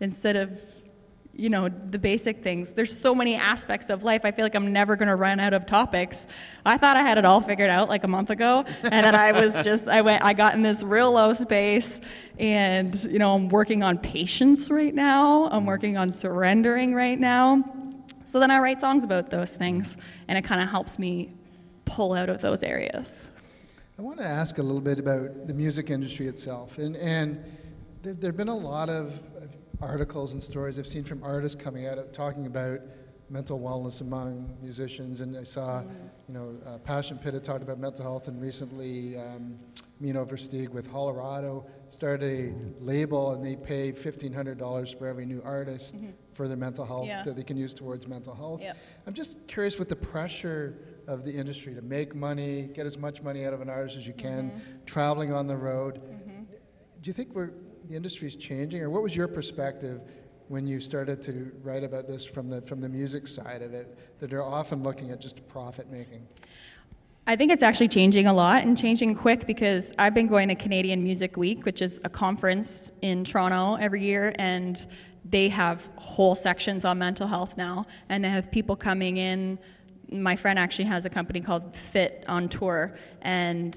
instead 0.00 0.36
of 0.36 0.50
you 1.36 1.48
know 1.48 1.68
the 1.68 1.98
basic 1.98 2.42
things. 2.42 2.72
There's 2.72 2.96
so 2.96 3.14
many 3.14 3.34
aspects 3.34 3.90
of 3.90 4.04
life. 4.04 4.24
I 4.24 4.30
feel 4.30 4.44
like 4.44 4.54
i'm 4.54 4.72
never 4.72 4.96
going 4.96 5.08
to 5.08 5.16
run 5.16 5.40
out 5.40 5.52
of 5.52 5.66
topics. 5.66 6.26
I 6.64 6.78
thought 6.78 6.96
i 6.96 7.02
had 7.02 7.18
it 7.18 7.24
all 7.24 7.40
figured 7.40 7.70
out 7.70 7.88
like 7.88 8.04
a 8.04 8.08
month 8.08 8.30
ago 8.30 8.64
and 8.84 9.04
then 9.04 9.14
i 9.14 9.32
was 9.32 9.60
just 9.64 9.88
i 9.88 10.00
went 10.00 10.22
i 10.22 10.32
got 10.32 10.54
in 10.54 10.62
this 10.62 10.82
real 10.82 11.12
low 11.12 11.32
space 11.32 12.00
and 12.38 13.02
you 13.04 13.18
know 13.18 13.34
i'm 13.34 13.48
working 13.48 13.82
on 13.82 13.98
patience 13.98 14.70
right 14.70 14.94
now. 14.94 15.48
I'm 15.50 15.66
working 15.66 15.96
on 15.96 16.10
surrendering 16.10 16.94
right 16.94 17.18
now. 17.18 17.64
So 18.24 18.40
then 18.40 18.50
i 18.50 18.58
write 18.58 18.80
songs 18.80 19.04
about 19.04 19.30
those 19.30 19.56
things 19.56 19.96
and 20.28 20.38
it 20.38 20.42
kind 20.42 20.62
of 20.62 20.68
helps 20.68 20.98
me 20.98 21.34
pull 21.84 22.12
out 22.14 22.28
of 22.28 22.40
those 22.40 22.62
areas. 22.62 23.28
I 23.98 24.02
want 24.02 24.18
to 24.18 24.26
ask 24.26 24.58
a 24.58 24.62
little 24.62 24.80
bit 24.80 24.98
about 24.98 25.46
the 25.46 25.54
music 25.54 25.90
industry 25.90 26.28
itself 26.28 26.78
and 26.78 26.96
and 26.96 27.42
there 28.02 28.28
have 28.28 28.36
been 28.36 28.48
a 28.48 28.56
lot 28.56 28.90
of 28.90 29.18
articles 29.80 30.32
and 30.32 30.42
stories 30.42 30.78
I've 30.78 30.86
seen 30.86 31.04
from 31.04 31.22
artists 31.22 31.60
coming 31.60 31.86
out 31.86 32.12
talking 32.12 32.46
about 32.46 32.80
mental 33.30 33.58
wellness 33.58 34.00
among 34.00 34.56
musicians. 34.62 35.20
And 35.20 35.36
I 35.36 35.44
saw, 35.44 35.82
you 36.28 36.34
know, 36.34 36.56
uh, 36.66 36.78
Passion 36.78 37.18
Pit 37.18 37.34
had 37.34 37.44
talked 37.44 37.62
about 37.62 37.78
mental 37.78 38.04
health, 38.04 38.28
and 38.28 38.40
recently 38.40 39.16
um, 39.16 39.58
Mino 40.00 40.24
Versteeg 40.24 40.68
with 40.70 40.90
Colorado 40.90 41.66
started 41.90 42.22
a 42.22 42.82
label, 42.84 43.32
and 43.32 43.44
they 43.44 43.56
pay 43.56 43.92
$1,500 43.92 44.98
for 44.98 45.06
every 45.06 45.24
new 45.26 45.40
artist 45.44 45.96
mm-hmm. 45.96 46.10
for 46.32 46.48
their 46.48 46.56
mental 46.56 46.84
health 46.84 47.06
yeah. 47.06 47.22
that 47.22 47.36
they 47.36 47.42
can 47.42 47.56
use 47.56 47.72
towards 47.72 48.06
mental 48.06 48.34
health. 48.34 48.60
Yep. 48.60 48.76
I'm 49.06 49.14
just 49.14 49.46
curious 49.46 49.78
with 49.78 49.88
the 49.88 49.96
pressure 49.96 50.76
of 51.06 51.24
the 51.24 51.32
industry 51.32 51.74
to 51.74 51.82
make 51.82 52.14
money, 52.14 52.70
get 52.74 52.86
as 52.86 52.98
much 52.98 53.22
money 53.22 53.44
out 53.44 53.52
of 53.52 53.60
an 53.60 53.70
artist 53.70 53.96
as 53.96 54.06
you 54.06 54.14
can, 54.14 54.50
mm-hmm. 54.50 54.84
traveling 54.86 55.32
on 55.32 55.46
the 55.46 55.56
road. 55.56 55.96
Mm-hmm. 55.96 56.42
Do 57.00 57.08
you 57.08 57.12
think 57.12 57.34
we're 57.34 57.52
the 57.88 57.94
industry 57.94 58.28
is 58.28 58.36
changing, 58.36 58.82
or 58.82 58.90
what 58.90 59.02
was 59.02 59.14
your 59.14 59.28
perspective 59.28 60.00
when 60.48 60.66
you 60.66 60.80
started 60.80 61.20
to 61.22 61.52
write 61.62 61.84
about 61.84 62.06
this 62.06 62.24
from 62.24 62.48
the 62.48 62.60
from 62.62 62.80
the 62.80 62.88
music 62.88 63.26
side 63.28 63.62
of 63.62 63.72
it? 63.74 64.18
That 64.20 64.30
they're 64.30 64.42
often 64.42 64.82
looking 64.82 65.10
at 65.10 65.20
just 65.20 65.46
profit 65.48 65.90
making. 65.90 66.26
I 67.26 67.36
think 67.36 67.50
it's 67.50 67.62
actually 67.62 67.88
changing 67.88 68.26
a 68.26 68.34
lot 68.34 68.64
and 68.64 68.76
changing 68.76 69.14
quick 69.14 69.46
because 69.46 69.94
I've 69.98 70.12
been 70.12 70.26
going 70.26 70.48
to 70.48 70.54
Canadian 70.54 71.02
Music 71.02 71.38
Week, 71.38 71.64
which 71.64 71.80
is 71.80 71.98
a 72.04 72.10
conference 72.10 72.92
in 73.00 73.24
Toronto 73.24 73.76
every 73.76 74.02
year, 74.02 74.34
and 74.38 74.86
they 75.24 75.48
have 75.48 75.88
whole 75.96 76.34
sections 76.34 76.84
on 76.84 76.98
mental 76.98 77.26
health 77.26 77.56
now, 77.56 77.86
and 78.10 78.22
they 78.22 78.28
have 78.28 78.50
people 78.50 78.76
coming 78.76 79.16
in. 79.16 79.58
My 80.12 80.36
friend 80.36 80.58
actually 80.58 80.84
has 80.84 81.06
a 81.06 81.10
company 81.10 81.40
called 81.40 81.74
Fit 81.74 82.24
on 82.28 82.50
Tour, 82.50 82.94
and 83.22 83.74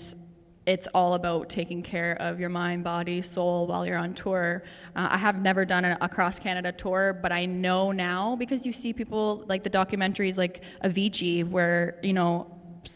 it's 0.68 0.86
all 0.94 1.14
about 1.14 1.48
taking 1.48 1.82
care 1.82 2.18
of 2.20 2.42
your 2.42 2.50
mind, 2.50 2.84
body, 2.84 3.22
soul 3.22 3.68
while 3.68 3.88
you're 3.88 3.98
on 3.98 4.14
tour. 4.14 4.64
Uh, 4.98 5.08
I 5.12 5.18
have 5.18 5.42
never 5.42 5.64
done 5.64 5.86
a, 5.86 5.98
a 6.02 6.10
cross 6.10 6.40
Canada 6.40 6.74
tour, 6.74 7.18
but 7.22 7.32
I 7.32 7.46
know 7.46 7.94
now 7.94 8.36
because 8.36 8.66
you 8.66 8.74
see 8.74 8.92
people 8.92 9.46
like 9.48 9.64
the 9.64 9.70
documentaries 9.70 10.38
like 10.38 10.64
Avicii, 10.84 11.50
where 11.50 11.98
you 12.04 12.12
know 12.12 12.54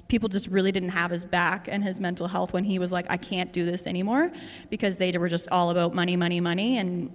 people 0.09 0.27
just 0.27 0.47
really 0.47 0.73
didn't 0.73 0.89
have 0.89 1.11
his 1.11 1.23
back 1.23 1.69
and 1.69 1.81
his 1.81 1.99
mental 1.99 2.27
health 2.27 2.51
when 2.53 2.65
he 2.65 2.77
was 2.77 2.91
like, 2.91 3.05
I 3.09 3.17
can't 3.17 3.51
do 3.53 3.65
this 3.65 3.87
anymore, 3.87 4.31
because 4.69 4.97
they 4.97 5.11
were 5.17 5.29
just 5.29 5.47
all 5.49 5.69
about 5.69 5.95
money, 5.95 6.17
money, 6.17 6.41
money, 6.41 6.77
and 6.77 7.09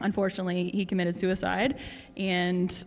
unfortunately 0.00 0.70
he 0.74 0.84
committed 0.84 1.14
suicide, 1.14 1.78
and 2.16 2.84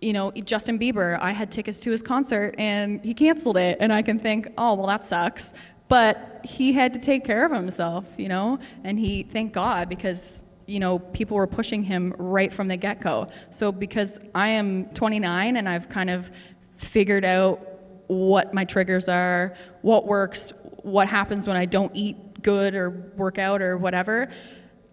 you 0.00 0.12
know, 0.12 0.30
Justin 0.32 0.78
Bieber, 0.78 1.18
I 1.18 1.32
had 1.32 1.50
tickets 1.50 1.78
to 1.80 1.90
his 1.90 2.02
concert 2.02 2.54
and 2.58 3.02
he 3.02 3.14
canceled 3.14 3.56
it. 3.56 3.78
And 3.80 3.90
I 3.90 4.02
can 4.02 4.18
think, 4.18 4.48
oh, 4.58 4.74
well, 4.74 4.86
that 4.88 5.02
sucks. 5.02 5.54
But 5.88 6.40
he 6.44 6.72
had 6.72 6.94
to 6.94 6.98
take 6.98 7.24
care 7.24 7.44
of 7.44 7.52
himself, 7.52 8.04
you 8.16 8.28
know, 8.28 8.58
and 8.84 8.98
he, 8.98 9.22
thank 9.22 9.52
God, 9.52 9.88
because, 9.88 10.42
you 10.66 10.80
know, 10.80 10.98
people 10.98 11.36
were 11.36 11.46
pushing 11.46 11.82
him 11.82 12.14
right 12.18 12.52
from 12.52 12.68
the 12.68 12.76
get 12.76 13.00
go. 13.00 13.28
So 13.50 13.70
because 13.70 14.18
I 14.34 14.48
am 14.48 14.86
29 14.86 15.56
and 15.56 15.68
I've 15.68 15.88
kind 15.88 16.10
of 16.10 16.30
figured 16.76 17.24
out 17.24 17.66
what 18.06 18.54
my 18.54 18.64
triggers 18.64 19.08
are, 19.08 19.54
what 19.82 20.06
works, 20.06 20.52
what 20.82 21.08
happens 21.08 21.46
when 21.46 21.56
I 21.56 21.64
don't 21.66 21.94
eat 21.94 22.42
good 22.42 22.74
or 22.74 22.90
work 23.16 23.38
out 23.38 23.62
or 23.62 23.76
whatever, 23.76 24.28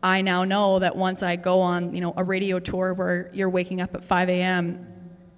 I 0.03 0.21
now 0.21 0.43
know 0.43 0.79
that 0.79 0.95
once 0.95 1.21
I 1.21 1.35
go 1.35 1.61
on, 1.61 1.93
you 1.93 2.01
know, 2.01 2.13
a 2.17 2.23
radio 2.23 2.59
tour 2.59 2.93
where 2.93 3.29
you're 3.33 3.49
waking 3.49 3.81
up 3.81 3.93
at 3.93 4.03
5 4.03 4.29
a.m. 4.29 4.87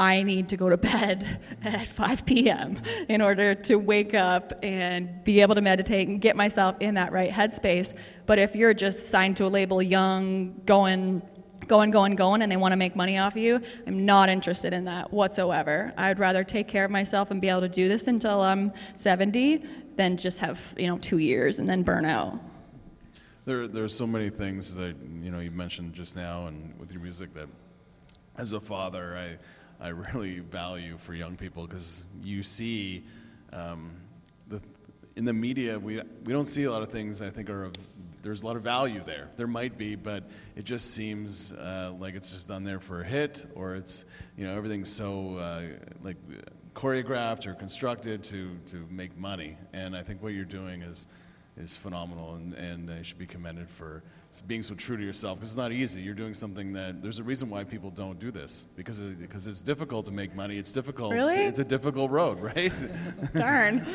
I 0.04 0.22
need 0.24 0.50
to 0.50 0.58
go 0.58 0.68
to 0.68 0.76
bed 0.76 1.40
at 1.64 1.88
5 1.88 2.26
p.m. 2.26 2.82
in 3.08 3.22
order 3.22 3.56
to 3.56 3.78
wake 3.78 4.14
up 4.14 4.52
and 4.62 5.24
be 5.24 5.40
able 5.40 5.56
to 5.56 5.62
meditate 5.62 6.10
and 6.10 6.20
get 6.20 6.36
myself 6.36 6.76
in 6.82 6.96
that 6.96 7.14
right 7.14 7.32
headspace. 7.32 7.94
But 8.26 8.38
if 8.38 8.54
you're 8.54 8.74
just 8.74 9.10
signed 9.10 9.38
to 9.38 9.46
a 9.46 9.48
label 9.48 9.82
young, 9.82 10.62
going, 10.66 11.22
going, 11.68 11.92
going, 11.92 12.16
going, 12.16 12.42
and 12.42 12.52
they 12.52 12.58
want 12.58 12.74
to 12.74 12.76
make 12.76 12.98
money 12.98 13.18
off 13.18 13.34
of 13.34 13.38
you, 13.38 13.62
I'm 13.88 14.06
not 14.06 14.28
interested 14.28 14.74
in 14.74 14.84
that 14.86 15.14
whatsoever. 15.14 15.94
I'd 15.96 16.20
rather 16.20 16.44
take 16.44 16.68
care 16.68 16.84
of 16.84 16.92
myself 16.92 17.32
and 17.32 17.40
be 17.40 17.48
able 17.48 17.62
to 17.62 17.70
do 17.70 17.88
this 17.88 18.08
until 18.08 18.42
I'm 18.42 18.74
70 18.98 19.64
than 19.96 20.18
just 20.18 20.40
have, 20.40 20.74
you 20.78 20.88
know, 20.88 20.98
two 20.98 21.20
years 21.20 21.60
and 21.60 21.70
then 21.70 21.82
burn 21.82 22.04
out. 22.04 22.40
There, 23.46 23.70
there 23.70 23.86
are 23.86 23.90
so 23.90 24.08
many 24.08 24.30
things 24.30 24.76
that, 24.76 24.96
you 25.22 25.32
know, 25.32 25.40
you 25.40 25.52
mentioned 25.52 25.94
just 25.94 26.18
now 26.18 26.48
and 26.48 26.78
with 26.78 26.92
your 26.92 27.02
music 27.02 27.34
that 27.36 27.48
as 28.36 28.52
a 28.52 28.60
father, 28.60 29.16
I, 29.18 29.38
I 29.80 29.90
really 29.90 30.40
value 30.40 30.98
for 30.98 31.14
young 31.14 31.36
people 31.36 31.66
because 31.68 32.04
you 32.24 32.44
see 32.44 33.04
um, 33.52 33.92
the 34.48 34.62
in 35.16 35.26
the 35.26 35.34
media 35.34 35.78
we 35.78 36.02
we 36.26 36.34
don't 36.34 36.48
see 36.48 36.64
a 36.64 36.72
lot 36.72 36.82
of 36.82 36.90
things 36.90 37.22
I 37.22 37.30
think 37.30 37.50
are 37.50 37.66
of 37.66 37.74
there's 38.24 38.42
a 38.42 38.46
lot 38.46 38.56
of 38.56 38.64
value 38.64 39.04
there. 39.06 39.30
There 39.36 39.48
might 39.48 39.78
be, 39.78 39.96
but 39.96 40.24
it 40.56 40.64
just 40.64 40.92
seems 40.92 41.52
uh, 41.52 41.94
like 42.00 42.16
it's 42.16 42.32
just 42.32 42.48
done 42.48 42.64
there 42.64 42.80
for 42.80 43.02
a 43.02 43.04
hit, 43.04 43.46
or 43.54 43.76
it's 43.76 44.06
you 44.38 44.46
know 44.46 44.56
everything's 44.56 44.92
so 44.92 45.36
uh, 45.38 45.64
like 46.02 46.16
choreographed 46.74 47.46
or 47.46 47.54
constructed 47.54 48.24
to 48.26 48.58
to 48.68 48.88
make 48.90 49.16
money. 49.18 49.58
And 49.74 49.96
I 49.96 50.02
think 50.02 50.24
what 50.24 50.34
you're 50.34 50.46
doing 50.46 50.82
is 50.82 51.08
is 51.58 51.78
phenomenal, 51.78 52.36
and, 52.36 52.54
and 52.54 52.90
uh, 52.90 53.04
should 53.04 53.20
be 53.20 53.28
commended 53.28 53.70
for 53.70 54.02
being 54.42 54.64
so 54.64 54.76
true 54.76 54.98
to 54.98 55.04
yourself 55.04 55.38
because 55.38 55.50
it's 55.50 55.58
not 55.58 55.72
easy. 55.72 56.02
You're 56.02 56.14
doing 56.14 56.34
something 56.34 56.74
that 56.74 57.02
there's 57.02 57.20
a 57.20 57.24
reason 57.24 57.50
why 57.50 57.64
people 57.64 57.92
don't 57.92 58.20
do 58.20 58.32
this 58.32 58.66
because 58.76 59.00
it, 59.00 59.20
because 59.20 59.48
it's 59.48 59.62
difficult 59.62 60.06
to 60.08 60.12
make 60.12 60.36
money. 60.36 60.58
It's 60.58 60.72
difficult. 60.72 61.14
Really? 61.14 61.36
It's 61.36 61.60
a 61.60 61.64
difficult 61.64 62.12
road, 62.12 62.40
right? 62.40 62.72
Darn. 63.34 63.80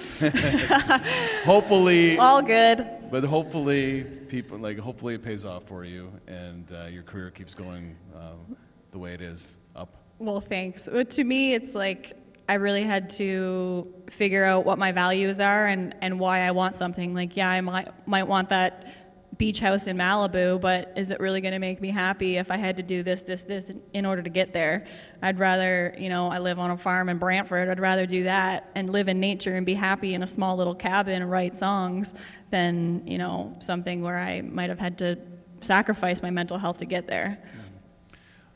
hopefully, 1.45 2.19
All 2.19 2.43
good. 2.43 2.87
but 3.11 3.25
hopefully 3.25 4.05
people 4.29 4.59
like 4.59 4.79
hopefully 4.79 5.15
it 5.15 5.23
pays 5.23 5.45
off 5.45 5.65
for 5.65 5.85
you 5.85 6.13
and 6.27 6.73
uh, 6.73 6.87
your 6.87 7.03
career 7.03 7.31
keeps 7.31 7.55
going 7.55 7.97
um, 8.15 8.57
the 8.91 8.99
way 8.99 9.15
it 9.15 9.21
is 9.21 9.57
up. 9.75 9.95
Well, 10.19 10.41
thanks. 10.41 10.89
But 10.91 11.11
to 11.11 11.25
me, 11.25 11.55
it's 11.55 11.75
like 11.75 12.17
I 12.49 12.55
really 12.55 12.83
had 12.85 13.11
to 13.11 13.93
figure 14.09 14.45
out 14.45 14.65
what 14.65 14.79
my 14.79 14.91
values 14.91 15.39
are 15.39 15.67
and, 15.67 15.95
and 16.01 16.19
why 16.19 16.41
I 16.41 16.51
want 16.53 16.77
something. 16.77 17.13
Like, 17.13 17.37
yeah, 17.37 17.51
I 17.51 17.61
might, 17.61 18.09
might 18.09 18.23
want 18.23 18.49
that 18.49 18.98
beach 19.39 19.61
house 19.61 19.87
in 19.87 19.97
Malibu, 19.97 20.61
but 20.61 20.93
is 20.97 21.11
it 21.11 21.21
really 21.21 21.41
going 21.41 21.53
to 21.53 21.59
make 21.59 21.81
me 21.81 21.91
happy 21.91 22.37
if 22.37 22.51
I 22.51 22.57
had 22.57 22.77
to 22.77 22.83
do 22.83 23.03
this, 23.03 23.23
this, 23.23 23.45
this 23.45 23.71
in- 23.71 23.81
in 23.95 24.05
order 24.05 24.23
to 24.23 24.29
get 24.29 24.53
there? 24.53 24.87
I'd 25.23 25.39
rather, 25.39 25.95
you 25.97 26.09
know, 26.09 26.29
I 26.29 26.39
live 26.39 26.59
on 26.59 26.73
a 26.73 26.77
farm 26.77 27.09
in 27.09 27.19
Brantford. 27.19 27.69
I'd 27.69 27.81
rather 27.81 28.05
do 28.05 28.25
that 28.25 28.71
and 28.75 28.91
live 28.91 29.09
in 29.09 29.21
nature 29.21 29.55
and 29.55 29.65
be 29.65 29.75
happy 29.75 30.15
in 30.15 30.23
a 30.23 30.27
small 30.27 30.57
little 30.57 30.75
cabin 30.75 31.23
and 31.23 31.31
write 31.31 31.57
songs 31.57 32.15
than, 32.51 33.07
you 33.07 33.17
know, 33.17 33.57
something 33.61 34.03
where 34.03 34.19
I 34.19 34.41
might 34.43 34.69
have 34.71 34.79
had 34.79 34.99
to 34.99 35.17
sacrifice 35.61 36.21
my 36.21 36.31
mental 36.31 36.59
health 36.59 36.79
to 36.79 36.85
get 36.85 37.07
there. 37.07 37.39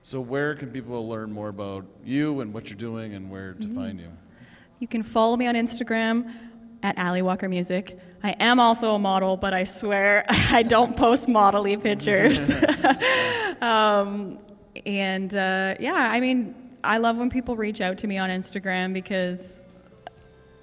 So 0.04 0.20
where 0.20 0.56
can 0.56 0.70
people 0.70 1.08
learn 1.08 1.30
more 1.30 1.48
about 1.48 1.86
you 2.04 2.40
and 2.40 2.52
what 2.52 2.68
you're 2.68 2.76
doing 2.76 3.14
and 3.14 3.30
where 3.30 3.54
to 3.54 3.60
mm-hmm. 3.60 3.76
find 3.76 4.00
you? 4.00 4.08
You 4.80 4.88
can 4.88 5.04
follow 5.04 5.36
me 5.36 5.46
on 5.46 5.54
Instagram 5.54 6.34
at 6.82 6.98
Allie 6.98 7.22
Walker 7.22 7.48
Music. 7.48 7.98
I 8.22 8.30
am 8.38 8.60
also 8.60 8.94
a 8.94 8.98
model, 8.98 9.36
but 9.36 9.54
I 9.54 9.64
swear 9.64 10.24
I 10.28 10.62
don't 10.62 10.96
post 10.96 11.28
modelly 11.28 11.80
pictures. 11.80 12.50
um, 13.62 14.38
and 14.86 15.34
uh, 15.34 15.74
yeah, 15.78 15.94
I 15.94 16.20
mean, 16.20 16.54
I 16.84 16.98
love 16.98 17.16
when 17.16 17.30
people 17.30 17.56
reach 17.56 17.80
out 17.80 17.98
to 17.98 18.06
me 18.06 18.18
on 18.18 18.30
Instagram 18.30 18.92
because 18.92 19.64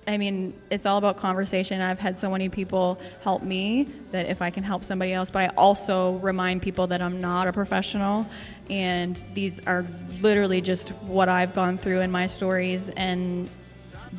I 0.08 0.18
mean, 0.18 0.60
it's 0.72 0.88
all 0.88 0.98
about 0.98 1.18
conversation. 1.18 1.82
I've 1.82 2.00
had 2.00 2.18
so 2.18 2.32
many 2.32 2.50
people 2.50 3.00
help 3.22 3.44
me 3.44 3.88
that 4.12 4.26
if 4.26 4.42
I 4.42 4.50
can 4.50 4.64
help 4.64 4.84
somebody 4.84 5.14
else, 5.14 5.30
but 5.30 5.44
I 5.44 5.48
also 5.56 6.14
remind 6.14 6.64
people 6.64 6.88
that 6.88 7.00
I'm 7.00 7.22
not 7.22 7.48
a 7.48 7.54
professional 7.54 8.26
and 8.72 9.24
these 9.36 9.64
are 9.68 9.86
literally 10.20 10.62
just 10.62 10.90
what 11.04 11.30
I've 11.30 11.54
gone 11.54 11.78
through 11.78 12.00
in 12.00 12.10
my 12.10 12.26
stories 12.26 12.90
and 12.90 13.48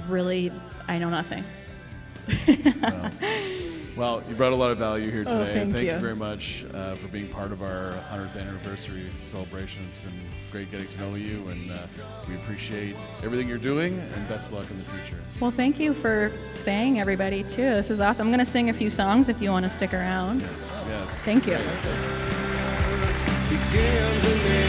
really 0.07 0.53
I 0.87 0.99
know 0.99 1.11
nothing. 1.11 1.45
Well, 3.97 4.23
you 4.31 4.35
brought 4.35 4.53
a 4.53 4.57
lot 4.57 4.71
of 4.71 4.79
value 4.79 5.11
here 5.11 5.25
Oh, 5.27 5.31
today. 5.45 5.55
thank 5.71 5.75
you. 5.75 5.93
you. 5.93 5.99
very 5.99 6.17
much 6.17 6.65
uh, 6.73 6.95
for 6.95 7.09
being 7.09 7.29
part 7.29 7.53
of 7.53 7.61
our 7.63 7.93
100th 8.11 8.41
anniversary 8.41 9.05
celebration. 9.23 9.83
It's 9.89 9.99
been 9.99 10.15
great 10.51 10.71
getting 10.71 10.87
to 10.87 11.01
know 11.01 11.15
you, 11.17 11.47
and 11.49 11.71
uh, 11.71 11.77
we 12.27 12.35
appreciate 12.37 12.97
everything 13.23 13.47
you're 13.47 13.59
doing, 13.59 13.99
and 14.15 14.27
best 14.29 14.53
luck 14.53 14.71
in 14.71 14.79
the 14.79 14.85
future. 14.85 15.21
Well, 15.39 15.51
thank 15.51 15.79
you 15.79 15.93
for 15.93 16.33
staying, 16.49 16.99
everybody, 16.99 17.43
too. 17.43 17.63
This 17.63 17.91
is 17.91 18.01
awesome. 18.01 18.29
I'm 18.29 18.33
going 18.33 18.45
to 18.45 18.51
sing 18.51 18.71
a 18.71 18.73
few 18.73 18.89
songs 18.91 19.29
if 19.29 19.43
you 19.43 19.51
want 19.51 19.65
to 19.65 19.71
stick 19.71 19.93
around. 19.93 20.41
Yes, 20.41 20.81
yes. 20.89 21.23
Thank 21.23 21.47
you. 21.47 21.59
begins 23.51 24.25
in 24.25 24.39
the 24.55 24.60